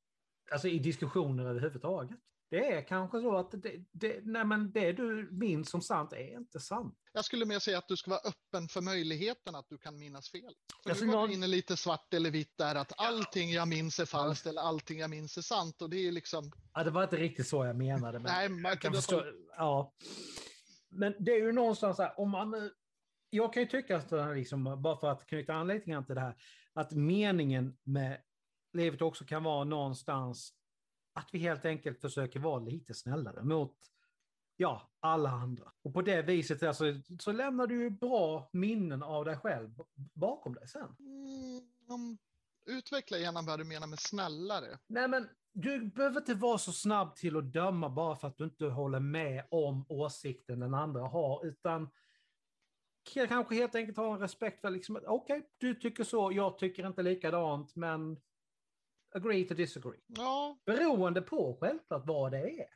[0.53, 2.19] alltså i diskussioner överhuvudtaget.
[2.51, 6.37] Det är kanske så att det, det, nej, men det du minns som sant är
[6.39, 6.99] inte sant.
[7.13, 10.31] Jag skulle mer säga att du ska vara öppen för möjligheten att du kan minnas
[10.31, 10.55] fel.
[10.83, 13.69] För Alltså, nu var någon- du inne lite svart eller vitt där, att allting jag
[13.69, 15.83] minns är falskt eller allting jag minns är sant.
[15.83, 18.19] Och det är liksom, Ja, det var inte riktigt så jag menade.
[18.19, 19.25] Men nej, man jag kan kunde förstå.
[19.57, 19.93] Ja.
[20.91, 22.71] Men det är ju någonstans så här, om man
[23.31, 26.07] Jag kan ju tycka, att det här liksom, bara för att knyta an lite grann
[26.07, 26.37] till det här,
[26.73, 28.23] att meningen med
[28.73, 30.55] livet också kan vara någonstans
[31.13, 33.77] att vi helt enkelt försöker vara lite snällare mot
[34.57, 35.73] ja, alla andra.
[35.83, 36.85] Och på det viset alltså,
[37.21, 39.83] så lämnar du ju bra minnen av dig själv
[40.15, 40.97] bakom dig sen.
[40.99, 42.19] Mm,
[42.67, 44.79] utveckla gärna vad du menar med snällare.
[44.87, 48.45] Nej, men du behöver inte vara så snabb till att döma bara för att du
[48.45, 51.91] inte håller med om åsikten den andra har, utan
[53.15, 57.03] kanske helt enkelt ha en respekt för liksom, okej, du tycker så, jag tycker inte
[57.03, 58.21] likadant, men
[59.15, 60.01] agree to disagree.
[60.07, 62.67] Ja, Beroende på självklart vad det är.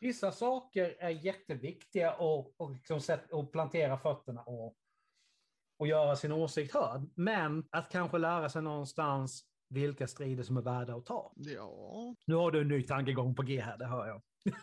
[0.00, 4.76] Vissa saker är jätteviktiga och, och, liksom och plantera fötterna och,
[5.84, 7.02] och göra sin åsikt hörd.
[7.14, 11.32] Men att kanske lära sig någonstans vilka strider som är värda att ta.
[11.36, 12.14] ja.
[12.26, 14.22] Nu har du en ny tankegång på G här, det hör jag.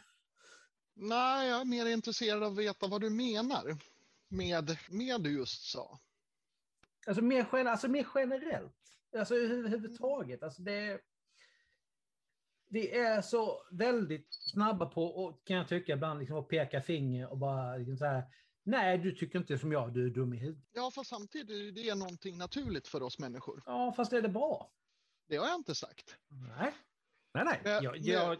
[0.96, 3.78] Nej, jag är mer intresserad av att veta vad du menar
[4.30, 6.00] med, med du just sa.
[7.08, 8.76] Alltså mer, gen- alltså mer generellt.
[9.18, 10.44] Alltså överhuvudtaget.
[10.44, 11.02] Alltså det,
[12.70, 17.32] vi är så väldigt snabba på, och kan jag tycka ibland, liksom, att peka finger
[17.32, 18.24] och bara liksom så här,
[18.64, 20.70] nej, du tycker inte som jag, du är dum i huvudet.
[20.74, 23.64] Ja, fast samtidigt är det någonting naturligt för oss människor.
[23.66, 24.72] Ja, fast är det bra?
[25.28, 26.18] Det har jag inte sagt.
[26.30, 26.74] Nej,
[27.34, 27.62] nej, nej.
[27.64, 28.38] Men- Jag, jag,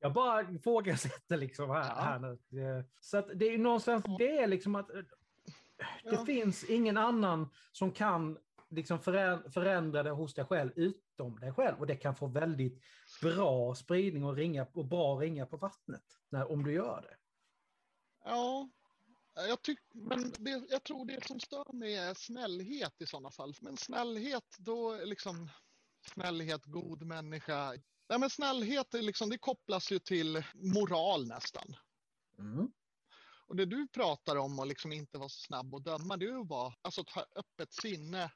[0.00, 1.94] jag bara ifrågasätter liksom här, Ja.
[1.94, 2.38] här nu.
[2.48, 5.04] Det- Så att det är ju någonstans det liksom att det
[6.04, 6.24] Ja.
[6.24, 8.38] finns ingen annan som kan
[8.70, 11.78] liksom förä- förändra det hos dig själv utom dig själv.
[11.78, 12.82] Och det kan få väldigt
[13.22, 17.16] bra spridning och, ringa, och bra ringa på vattnet när, om du gör det.
[18.24, 18.68] Ja,
[19.46, 23.54] jag, tyck, men det, jag tror det som stör mig är snällhet i sådana fall.
[23.60, 25.50] Men snällhet, då liksom
[26.14, 27.74] snällhet, god människa.
[28.08, 31.76] Nej, men snällhet är liksom, det kopplas ju till moral nästan.
[32.38, 32.72] Mm.
[33.46, 36.38] Och det du pratar om och liksom inte vara så snabb och döma, det är
[36.38, 38.30] ju bara alltså, att ha öppet sinne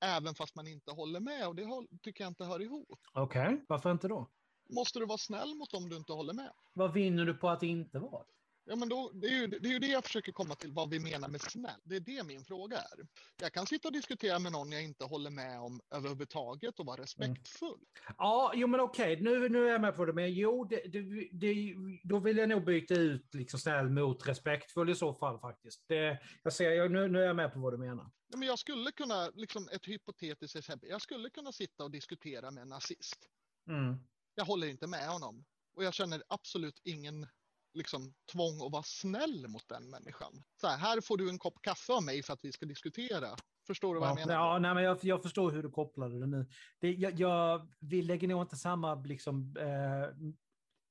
[0.00, 1.66] även fast man inte håller med och det
[2.02, 3.00] tycker jag inte hör ihop.
[3.12, 4.30] Okej, varför inte då?
[4.70, 6.52] Måste du vara snäll mot dem du inte håller med?
[6.72, 8.24] Vad vinner du på att inte vara?
[8.68, 10.90] Ja, men då, det, är ju, det är ju det jag försöker komma till, vad
[10.90, 11.80] vi menar med snäll.
[11.84, 13.06] Det är det min fråga är.
[13.40, 17.02] Jag kan sitta och diskutera med någon jag inte håller med om överhuvudtaget och vara
[17.02, 17.80] respektfull.
[18.18, 20.12] Ja, jo men okej, nu, nu är jag med på det.
[20.12, 24.90] Men jo, det, det, det, då vill jag nog byta ut liksom snäll mot respektfull
[24.90, 25.84] i så fall faktiskt.
[25.88, 28.10] Det, jag ser, jag, nu, nu är jag med på vad du menar.
[28.28, 32.50] Ja, men jag skulle kunna, liksom ett hypotetiskt exempel, jag skulle kunna sitta och diskutera
[32.50, 33.28] med en nazist.
[33.68, 33.96] Mm.
[34.34, 37.26] Jag håller inte med honom och jag känner absolut ingen
[37.74, 40.32] liksom, tvång att vara snäll mot den människan.
[40.60, 43.36] Så här, här får du en kopp kaffe av mig för att vi ska diskutera.
[43.66, 44.34] Förstår du vad jag Ja, menar?
[44.34, 46.46] ja, nej, men jag, jag förstår hur du kopplade det nu.
[46.80, 50.30] Det, jag, jag, vi lägger nog inte samma liksom, eh,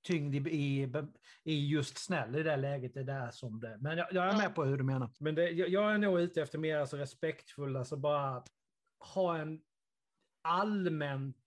[0.08, 0.92] tyngd i, i,
[1.44, 2.94] i just snäll i det läget.
[2.94, 3.78] Det är där som det.
[3.82, 4.38] Men jag, jag är Ja.
[4.38, 5.12] med på hur du menar.
[5.20, 8.44] Men det, jag, jag är nog ute efter mer alltså, respektfull, alltså bara
[9.14, 9.62] ha en
[10.42, 11.38] allmänt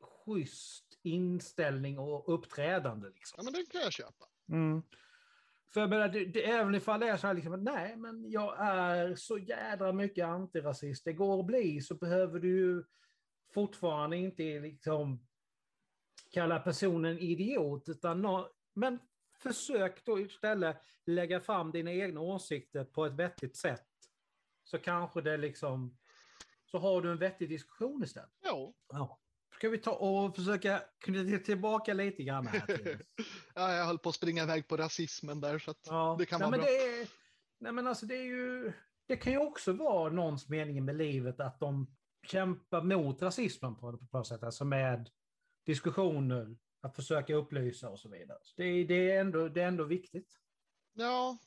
[0.00, 3.08] schysst inställning och uppträdande.
[3.08, 3.34] Liksom.
[3.36, 4.26] Ja, men det kan jag köpa.
[4.50, 4.82] Mm.
[5.72, 8.54] För jag menar, det, det, även ifall det är så här, liksom, nej, men jag
[8.58, 11.04] är så jädra mycket antirasist.
[11.04, 12.84] Det går att bli så behöver du ju
[13.54, 15.26] fortfarande inte liksom
[16.30, 18.98] kalla personen idiot, utan nå, men
[19.38, 23.86] försök då istället lägga fram dina egna åsikter på ett vettigt sätt.
[24.64, 25.98] Så kanske det liksom,
[26.64, 28.30] så har du en vettig diskussion istället.
[28.44, 28.74] Jo.
[28.92, 29.19] Ja.
[29.60, 32.98] Ska vi ta och försöka knyta tillbaka lite grann här till
[33.54, 36.46] Ja, jag höll på att springa iväg på rasismen där så Ja, det kan nej,
[36.46, 36.68] vara men bra.
[36.68, 37.08] det är,
[37.60, 38.72] nej men alltså det är ju,
[39.08, 41.96] det kan ju också vara någons mening med livet att de
[42.26, 45.10] kämpar mot rasismen på, på något sätt, alltså med
[45.66, 48.38] diskussioner, att försöka upplysa och så vidare.
[48.56, 50.38] Det, är- det, är ändå, det är ändå viktigt.
[50.94, 51.38] Ja,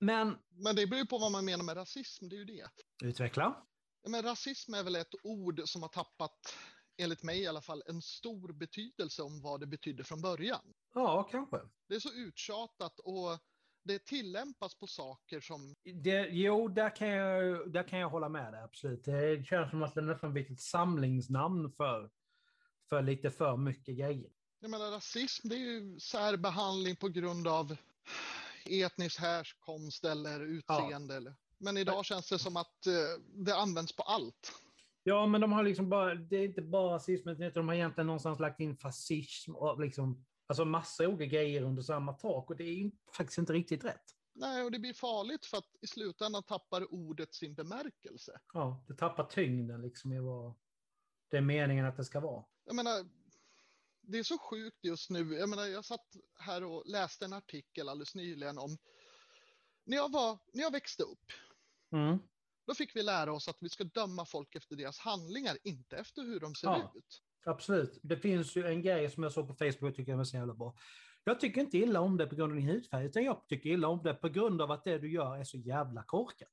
[0.00, 2.68] Men, men det beror ju på vad man menar med rasism, det är ju det.
[3.04, 3.66] utveckla.
[4.08, 6.56] Men rasism är väl ett ord som har tappat,
[6.96, 10.74] enligt mig i alla fall, en stor betydelse om vad det betydde från början.
[10.94, 11.56] Ja, kanske.
[11.88, 13.38] Det är så uttjatat och
[13.84, 18.52] det tillämpas på saker som, Det, jo, där kan, jag, där kan jag hålla med
[18.52, 19.04] dig, absolut.
[19.04, 22.10] Det känns som att det nästan blivit ett samlingsnamn för,
[22.88, 24.30] för lite för mycket grejer.
[24.60, 27.76] jag menar rasism, det är ju särbehandling på grund av
[28.66, 31.16] etnisk härkomst eller utseende.
[31.16, 31.34] Eller.
[31.58, 32.92] Men idag känns det som att eh,
[33.34, 34.52] det används på allt.
[35.06, 38.06] Ja, men de har liksom bara, det är inte bara rasism, utan de har egentligen
[38.06, 42.64] någonstans lagt in fascism och liksom, alltså massa olika grejer under samma tak och det
[42.64, 44.04] är ju faktiskt inte riktigt rätt.
[44.32, 48.40] Nej, och det blir farligt för att i slutändan tappar ordet sin bemärkelse.
[48.52, 50.54] Ja, det tappar tyngden liksom i vad
[51.30, 52.44] det är meningen att det ska vara.
[52.64, 53.04] Jag menar,
[54.00, 55.34] det är så sjukt just nu.
[55.34, 58.78] Jag menar, jag satt här och läste en artikel alldeles nyligen om
[59.84, 61.32] när jag, var, när jag växte upp,
[61.92, 62.18] Mm.
[62.66, 66.22] Då fick vi lära oss att vi ska döma folk efter deras handlingar, inte efter
[66.22, 66.92] hur de ser Ja.
[66.96, 67.22] ut.
[67.46, 67.98] Absolut.
[68.02, 70.36] Det finns ju en grej som jag såg på Facebook och tycker jag var så
[70.36, 70.76] jävla bra.
[71.24, 73.88] Jag tycker inte illa om det på grund av din hudfärg, utan jag tycker illa
[73.88, 76.48] om det på grund av att det du gör är så jävla korkat.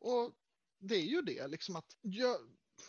[0.00, 0.32] Och
[0.78, 2.36] det är ju det, liksom att jag,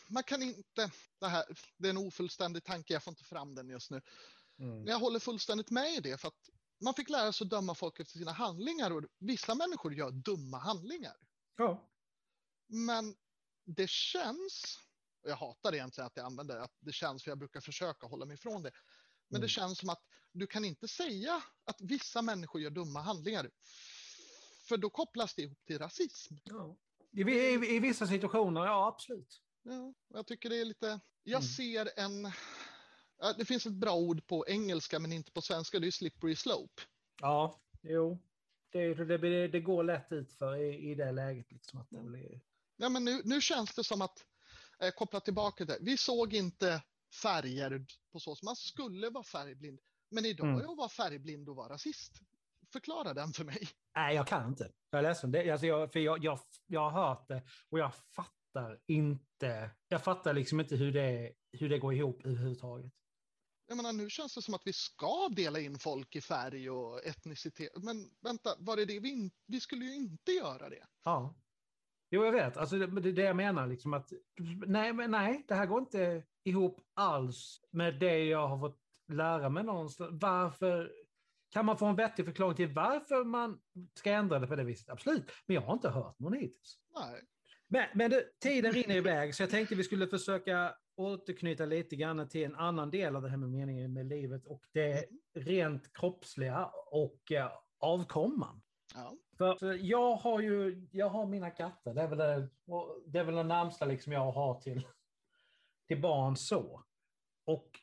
[0.07, 1.43] man kan inte, det här,
[1.78, 4.01] det är en ofullständig tanke, jag får inte fram den just nu.
[4.55, 6.49] Men jag håller fullständigt med i det, för att
[6.84, 10.57] man fick lära sig att döma folk efter sina handlingar och vissa människor gör dumma
[10.57, 11.16] handlingar.
[11.56, 11.89] Ja.
[12.68, 13.16] Men
[13.66, 14.80] det känns,
[15.24, 18.26] och jag hatar egentligen att jag använder att det känns, för jag brukar försöka hålla
[18.26, 18.72] mig ifrån det.
[19.28, 19.41] Men Mm.
[19.41, 23.52] det känns som att du kan inte säga att vissa människor gör dumma handlingar.
[24.68, 26.36] För då kopplas det ihop till rasism.
[26.43, 26.78] ja.
[27.14, 29.41] I, i, I vissa situationer, ja absolut.
[29.64, 31.47] Ja, jag tycker det är lite, jag Mm.
[31.49, 32.32] ser en,
[33.38, 36.82] det finns ett bra ord på engelska men inte på svenska, det är slippery slope.
[37.22, 38.20] Ja, jo.
[38.72, 41.51] Det, det, det, går lätt ut för i, i det läget.
[41.51, 42.41] Liksom, att det blir...
[42.78, 44.26] Ja, men nu, nu känns det som att,
[44.80, 46.82] eh, koppla tillbaka till det, vi såg inte
[47.22, 49.80] färger på så som man skulle vara färgblind.
[50.11, 50.61] Men idag Mm.
[50.61, 52.11] är att vara färgblind och vara rasist.
[52.74, 53.67] Förklara den för mig.
[53.95, 54.72] Nej, jag kan inte.
[54.89, 55.32] Jag är ledsen.
[55.32, 59.69] Det, alltså jag, för jag, jag, jag har hört det och jag fattar inte.
[59.88, 62.93] Jag fattar liksom inte hur det, hur det går ihop överhuvudtaget.
[63.72, 67.05] Jag menar, nu känns det som att vi ska dela in folk i färg och
[67.05, 67.84] etnicitet.
[67.84, 69.32] Men vänta, var det det vi in...
[69.45, 70.88] Vi skulle ju inte göra det.
[71.03, 71.36] Ja.
[72.09, 72.57] Jo, jag vet.
[72.57, 73.67] Alltså, det är det jag menar.
[73.67, 74.11] Liksom att,
[74.67, 79.49] nej, men nej, det här går inte ihop alls med det jag har fått lära
[79.49, 80.22] mig någonstans.
[80.22, 80.91] Varför
[81.49, 83.59] kan man få en vettig förklaring till varför man
[83.93, 84.89] ska ändra det på det viset?
[84.89, 86.80] Absolut, men jag har inte hört någon hittills.
[86.95, 87.22] Nej.
[87.74, 92.30] Men, men det, tiden rinner iväg, så jag tänkte vi skulle försöka återknyta lite grann
[92.30, 96.72] till en annan del av det här med meningen med livet och det rent kroppsliga
[96.91, 98.61] och eh, avkomman.
[98.95, 99.13] Ja.
[99.38, 102.49] För, jag har ju, jag har mina katter, det är väl det,
[103.05, 104.88] det, är väl det närmsta liksom jag har till,
[105.88, 106.84] till barn så.
[107.45, 107.80] Och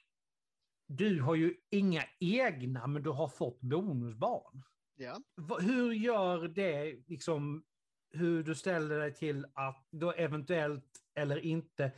[0.87, 4.63] du har ju inga egna, men du har fått bonusbarn.
[4.97, 5.21] ja.
[5.61, 7.65] Hur gör det, liksom,
[8.11, 10.85] hur du ställer dig till att då eventuellt
[11.15, 11.93] eller inte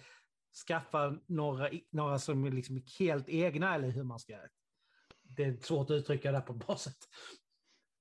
[0.69, 4.39] skaffa några, några som är liksom helt egna, eller hur man ska...
[5.23, 6.99] Det är svårt att uttrycka det på ett bra sätt.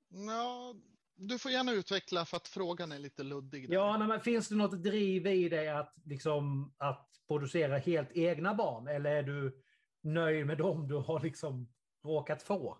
[0.10, 0.76] Ja,
[1.16, 3.70] du får gärna utveckla för att frågan är lite luddig.
[3.70, 3.76] där.
[3.76, 8.88] Ja, men finns det något driv i dig att, liksom, att producera helt egna barn,
[8.88, 9.64] eller är du
[10.04, 12.78] nöjd med dem du har liksom råkat få?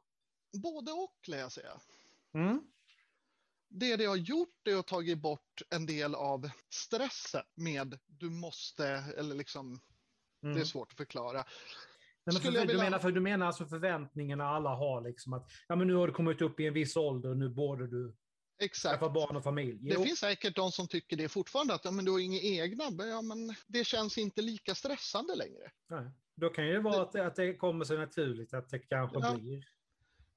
[0.64, 1.72] Både och, lär jag säga.
[2.34, 2.69] Mm.
[3.70, 8.86] Det det har gjort är att tagit bort en del av stressen med du måste,
[9.18, 9.80] eller liksom,
[10.44, 10.56] Mm.
[10.56, 11.38] det är svårt att förklara.
[11.38, 11.46] Nej,
[12.26, 15.50] men för, jag du, vilja- menar, för, du menar alltså förväntningarna alla har, liksom att
[15.68, 18.16] ja, men nu har du kommit upp i en viss ålder, nu borde du
[18.62, 18.94] Exakt.
[19.00, 19.78] skaffa barn och familj.
[19.90, 22.40] Det Jo, finns säkert de som tycker det fortfarande, att ja, men du har inga
[22.42, 25.72] egna, men, ja, men det känns inte lika stressande längre.
[25.90, 26.12] nej.
[26.36, 29.36] Då kan det vara att, att det kommer sig naturligt, att det kanske Ja.
[29.36, 29.64] blir...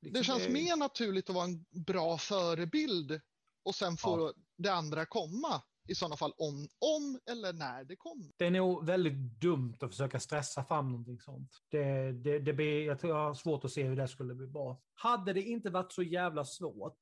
[0.03, 3.21] Det liksom, känns eh, mer naturligt att vara en bra förebild
[3.65, 8.31] och sen får det andra komma i sådana fall om, om eller när det kommer.
[8.37, 11.51] Det är nog väldigt dumt att försöka stressa fram någonting sånt.
[11.71, 14.47] Det, det, det blir, jag tror jag har svårt att se hur det skulle bli
[14.47, 14.83] bra.
[14.95, 16.99] Hade det inte varit så jävla svårt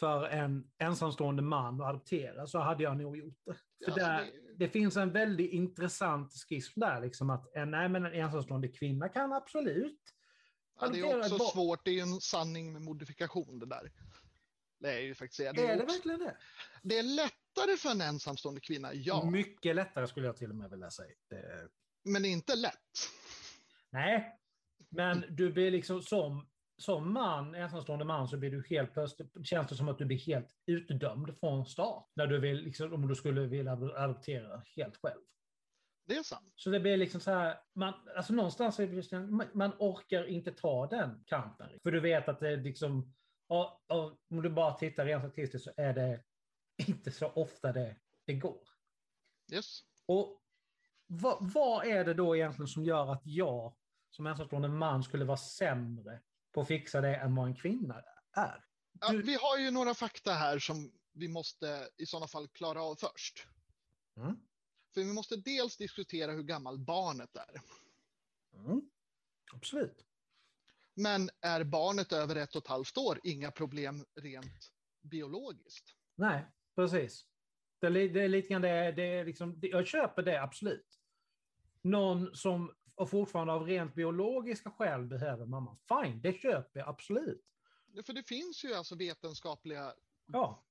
[0.00, 3.52] för en ensamstående man att adoptera så hade jag nog gjort det.
[3.54, 4.68] För Ja, där, det- det...
[4.68, 9.32] finns en väldigt intressant skiss där, liksom att en, nej, men en ensamstående kvinna kan
[9.32, 10.00] absolut
[10.80, 13.92] Ja, det är också svårt, det är ju en sanning med modifikation det där.
[14.80, 15.52] Det är ju faktiskt det.
[15.52, 16.36] Det Är är, det också, verkligen det?
[16.82, 20.70] det är lättare för en ensamstående kvinna, ja, Mycket lättare skulle jag till och med
[20.70, 21.14] vilja säga.
[21.30, 21.68] Det,
[22.04, 22.74] men det är inte lätt.
[23.90, 24.38] Nej,
[24.88, 26.48] men du blir liksom som,
[26.78, 30.18] som man, ensamstående man, så blir du helt plötsligt, känns det som att du blir
[30.18, 32.10] helt utdömd från start.
[32.14, 35.20] När du vill, liksom, om du skulle vilja adoptera helt själv.
[36.08, 36.52] Det är sant.
[36.56, 38.80] Så det blir liksom så här, man, alltså någonstans
[39.52, 41.68] man, orkar inte ta den kampen.
[41.82, 43.14] För du vet att det är liksom,
[43.48, 46.24] och, och, om du bara tittar rent statistiskt så är det
[46.76, 47.96] inte så ofta det,
[48.26, 48.68] det går.
[49.52, 49.80] Yes.
[50.06, 50.42] Och
[51.06, 53.76] vad, vad är det då egentligen som gör att jag
[54.10, 56.20] som ensamstående man skulle vara sämre
[56.52, 58.02] på att fixa det än vad en kvinna
[58.36, 58.64] är?
[59.00, 62.94] Ja, vi har ju några fakta här som vi måste i sådana fall klara av
[62.94, 63.46] först.
[64.16, 64.47] Mm.
[64.98, 67.62] För vi måste dels diskutera hur gammal barnet är.
[68.54, 68.90] Mm.
[69.52, 70.04] Absolut.
[70.94, 75.94] Men är barnet över ett och ett halvt år, inga problem rent biologiskt.
[76.14, 76.44] Nej,
[76.74, 77.26] precis.
[77.80, 81.00] Det är, det är lite grann det, det är liksom, det, jag köper det absolut.
[81.82, 82.74] Någon som
[83.08, 87.44] fortfarande av rent biologiska skäl behöver mamma, fine, det köper jag absolut.
[88.06, 89.94] För det finns ju alltså vetenskapliga,
[90.26, 90.66] Ja,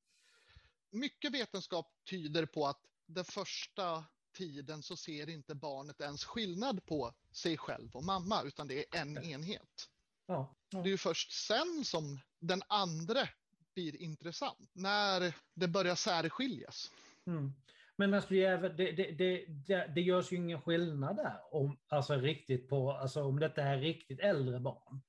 [0.91, 4.05] mycket vetenskap tyder på att den första
[4.37, 9.01] tiden så ser inte barnet ens skillnad på sig själv och mamma, utan det är
[9.01, 9.89] en enhet.
[10.25, 10.55] ja.
[10.69, 10.81] ja.
[10.81, 13.29] Det är ju först sen som den andra
[13.73, 16.91] blir intressant, när det börjar särskiljas.
[17.25, 17.53] Mm.
[17.95, 22.91] Men alltså, det, det, det, det, görs ju ingen skillnad där, om, alltså riktigt på,
[22.91, 25.01] alltså om detta är riktigt äldre barn.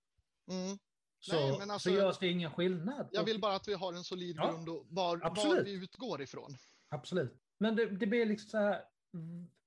[0.51, 0.79] Mm.
[1.21, 3.09] Så, Nej, men alltså- så görs det ingen skillnad.
[3.13, 6.23] Jag vill bara att vi har en solid Ja, grund och var, var vi utgår
[6.23, 6.57] ifrån.
[6.89, 7.43] Absolut.
[7.59, 8.85] Men det, det blir liksom så här,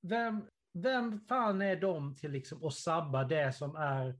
[0.01, 0.41] vem,
[0.73, 4.19] vem fan är de till liksom att sabba det som är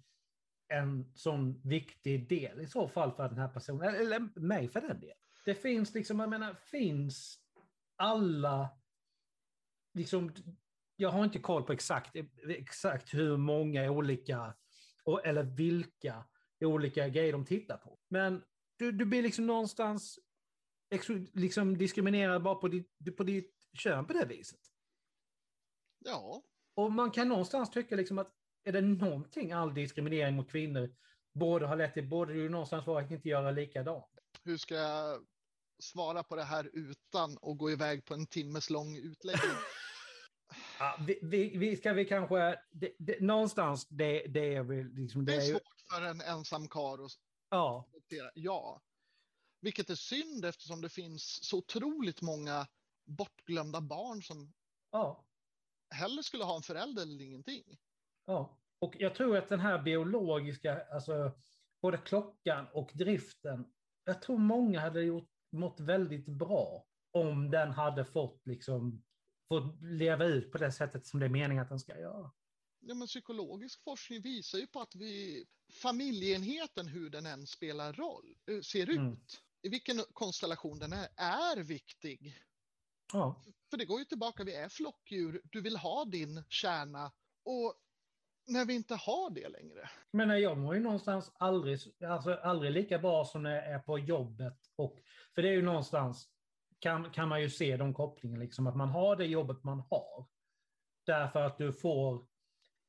[0.67, 4.99] en sån viktig del i så fall för den här personen, eller, mig för den
[4.99, 5.17] delen.
[5.45, 7.39] Det finns liksom, jag menar, finns
[7.95, 8.69] alla,
[9.93, 10.33] liksom,
[10.95, 12.15] jag har inte koll på exakt,
[12.47, 14.53] exakt hur många olika,
[15.23, 16.23] eller vilka
[16.59, 17.99] olika grejer de tittar på.
[18.07, 18.43] Men
[18.77, 20.19] du, du blir liksom någonstans
[21.33, 24.59] liksom diskriminerad bara på ditt, på ditt kön på det viset.
[26.05, 26.43] Ja,
[26.75, 28.33] Och man kan någonstans tycka liksom att
[28.63, 30.95] är det någonting all diskriminering mot kvinnor
[31.33, 34.05] borde ha lett till, borde det ju någonstans vara att inte göra likadant.
[34.43, 35.25] hur ska jag
[35.83, 39.51] svara på det här utan att gå iväg på en timmes lång utläggning?
[40.79, 45.25] Ja, vi, vi, vi ska vi kanske, det, det, någonstans det, det är väl liksom...
[45.25, 47.11] Det är ju- svårt för en ensam karl att
[47.49, 47.89] Ja.
[48.33, 48.81] Ja.
[49.61, 52.67] Vilket är synd eftersom det finns så otroligt många
[53.05, 54.53] bortglömda barn som
[54.91, 55.25] ja,
[55.91, 57.63] hellre skulle ha en förälder eller ingenting.
[58.25, 58.57] ja.
[58.79, 61.31] Och jag tror att den här biologiska, alltså
[61.81, 63.65] både klockan och driften,
[64.03, 69.03] jag tror många hade gjort, mått väldigt bra om den hade fått liksom
[69.53, 72.31] fått leva ut på det sättet som det är meningen att den ska göra.
[72.79, 75.45] Ja, men psykologisk forskning visar ju på att vi,
[75.81, 79.17] familjeenheten, hur den än spelar roll, eh, ser ut, Mm.
[79.61, 82.37] i vilken konstellation den är, är viktig.
[83.13, 87.11] Ja, För det går ju tillbaka, vi är flockdjur, du vill ha din kärna
[87.45, 87.75] och
[88.47, 89.89] när vi inte har det längre.
[90.11, 93.99] men jag mår ju någonstans aldrig, alltså aldrig lika bra som när jag är på
[93.99, 94.57] jobbet.
[94.75, 94.99] Och,
[95.35, 96.29] för det är ju någonstans,
[96.79, 100.27] kan, kan man ju se de kopplingarna, liksom, att man har det jobbet man har.
[101.05, 102.27] Därför att du får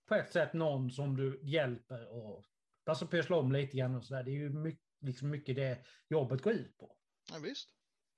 [0.08, 2.44] på ett sätt någon som du hjälper och
[2.86, 4.22] alltså pyssla om lite grann och sådär.
[4.22, 6.96] Det är ju mycket, liksom mycket det jobbet går ut på.
[7.32, 7.68] Ja, visst.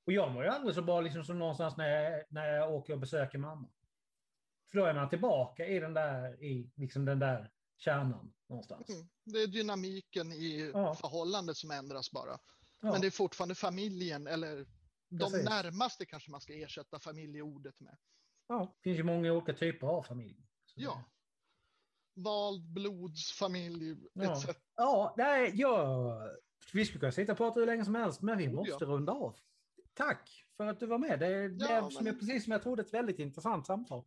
[0.07, 2.93] Och jag mår ju aldrig så bra liksom, som någonstans när jag, när jag åker
[2.93, 3.69] och besöker mamma.
[4.71, 8.89] För då är man tillbaka i den där, i liksom den där kärnan någonstans.
[8.89, 9.09] Mm.
[9.25, 10.95] Det är dynamiken i Ja.
[10.95, 12.39] förhållandet som ändras bara.
[12.81, 14.67] Ja, Men det är fortfarande familjen eller
[15.09, 15.45] de precis.
[15.45, 17.97] närmaste kanske man ska ersätta familjeordet med.
[18.49, 20.47] Ja, det finns ju många olika typer av familj.
[20.75, 21.05] Ja.
[22.15, 24.33] Vald blodsfamilj Ja.
[24.33, 24.47] etc.
[24.77, 26.29] Ja, nej, ja,
[26.73, 29.13] vi skulle kunna sitta och prata hur länge som helst, men vi Oh, måste runda
[29.13, 29.37] av.
[29.95, 31.21] Tack för att du var med.
[31.21, 34.05] Det blev Ja, som men- jag, precis som jag trodde ett väldigt intressant samtal.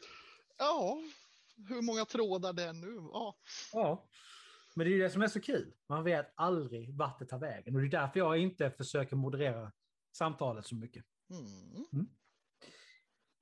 [0.57, 0.97] Ja,
[1.69, 2.95] hur många trådar det är nu.
[3.13, 3.35] Ja.
[3.73, 4.07] Ja.
[4.75, 5.73] Men det är ju det som är så kul.
[5.89, 7.75] Man vet aldrig vart det tar vägen.
[7.75, 9.71] Och det är därför jag inte försöker moderera
[10.17, 11.05] samtalet så mycket.
[11.93, 12.07] Mm.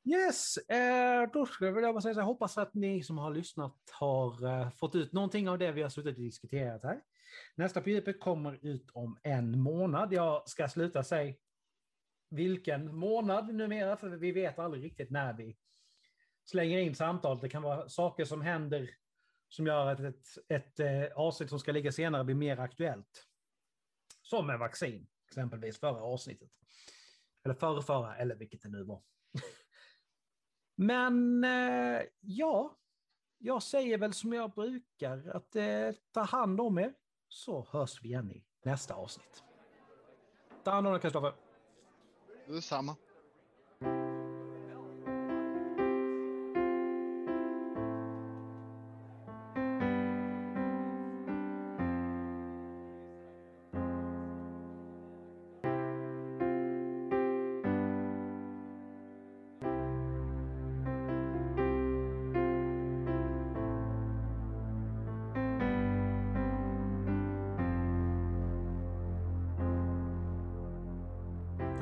[0.03, 3.31] Yes, eh, då skulle jag vilja bara säga så här, hoppas att ni som har
[3.31, 7.01] lyssnat har eh, fått ut någonting av det vi har suttit och diskuterat här.
[7.55, 10.13] Nästa på djupet kommer ut om en månad.
[10.13, 11.33] Jag ska sluta säga
[12.29, 15.57] vilken månad numera, för vi vet aldrig riktigt när vi
[16.45, 17.41] slänger in samtalet.
[17.41, 18.89] Det kan vara saker som händer
[19.49, 23.27] som gör att ett, ett ett avsnitt som ska ligga senare blir mer aktuellt.
[24.21, 26.49] Som med vaccin, exempelvis förra avsnittet.
[27.43, 29.01] Eller förrförra, eller vilket det nu var.
[30.75, 32.77] Men eh, ja,
[33.37, 36.93] jag säger väl som jag brukar att eh, ta hand om er
[37.27, 39.43] så hörs vi igen i nästa avsnitt.
[40.63, 41.44] Ta hand om dig Kristoffer.
[42.47, 42.97] Detsamma.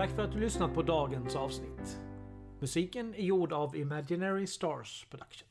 [0.04, 2.00] Tack för att du lyssnat på dagens avsnitt.
[2.60, 5.48] Musiken är gjord av Imaginary Stars Production.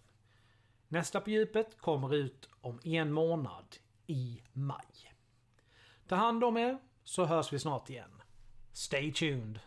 [0.89, 3.77] Nästa på djupet kommer ut om en månad
[4.07, 5.15] i maj.
[6.09, 8.23] Ta hand om er så hörs vi snart igen.
[8.73, 9.59] Stay tuned!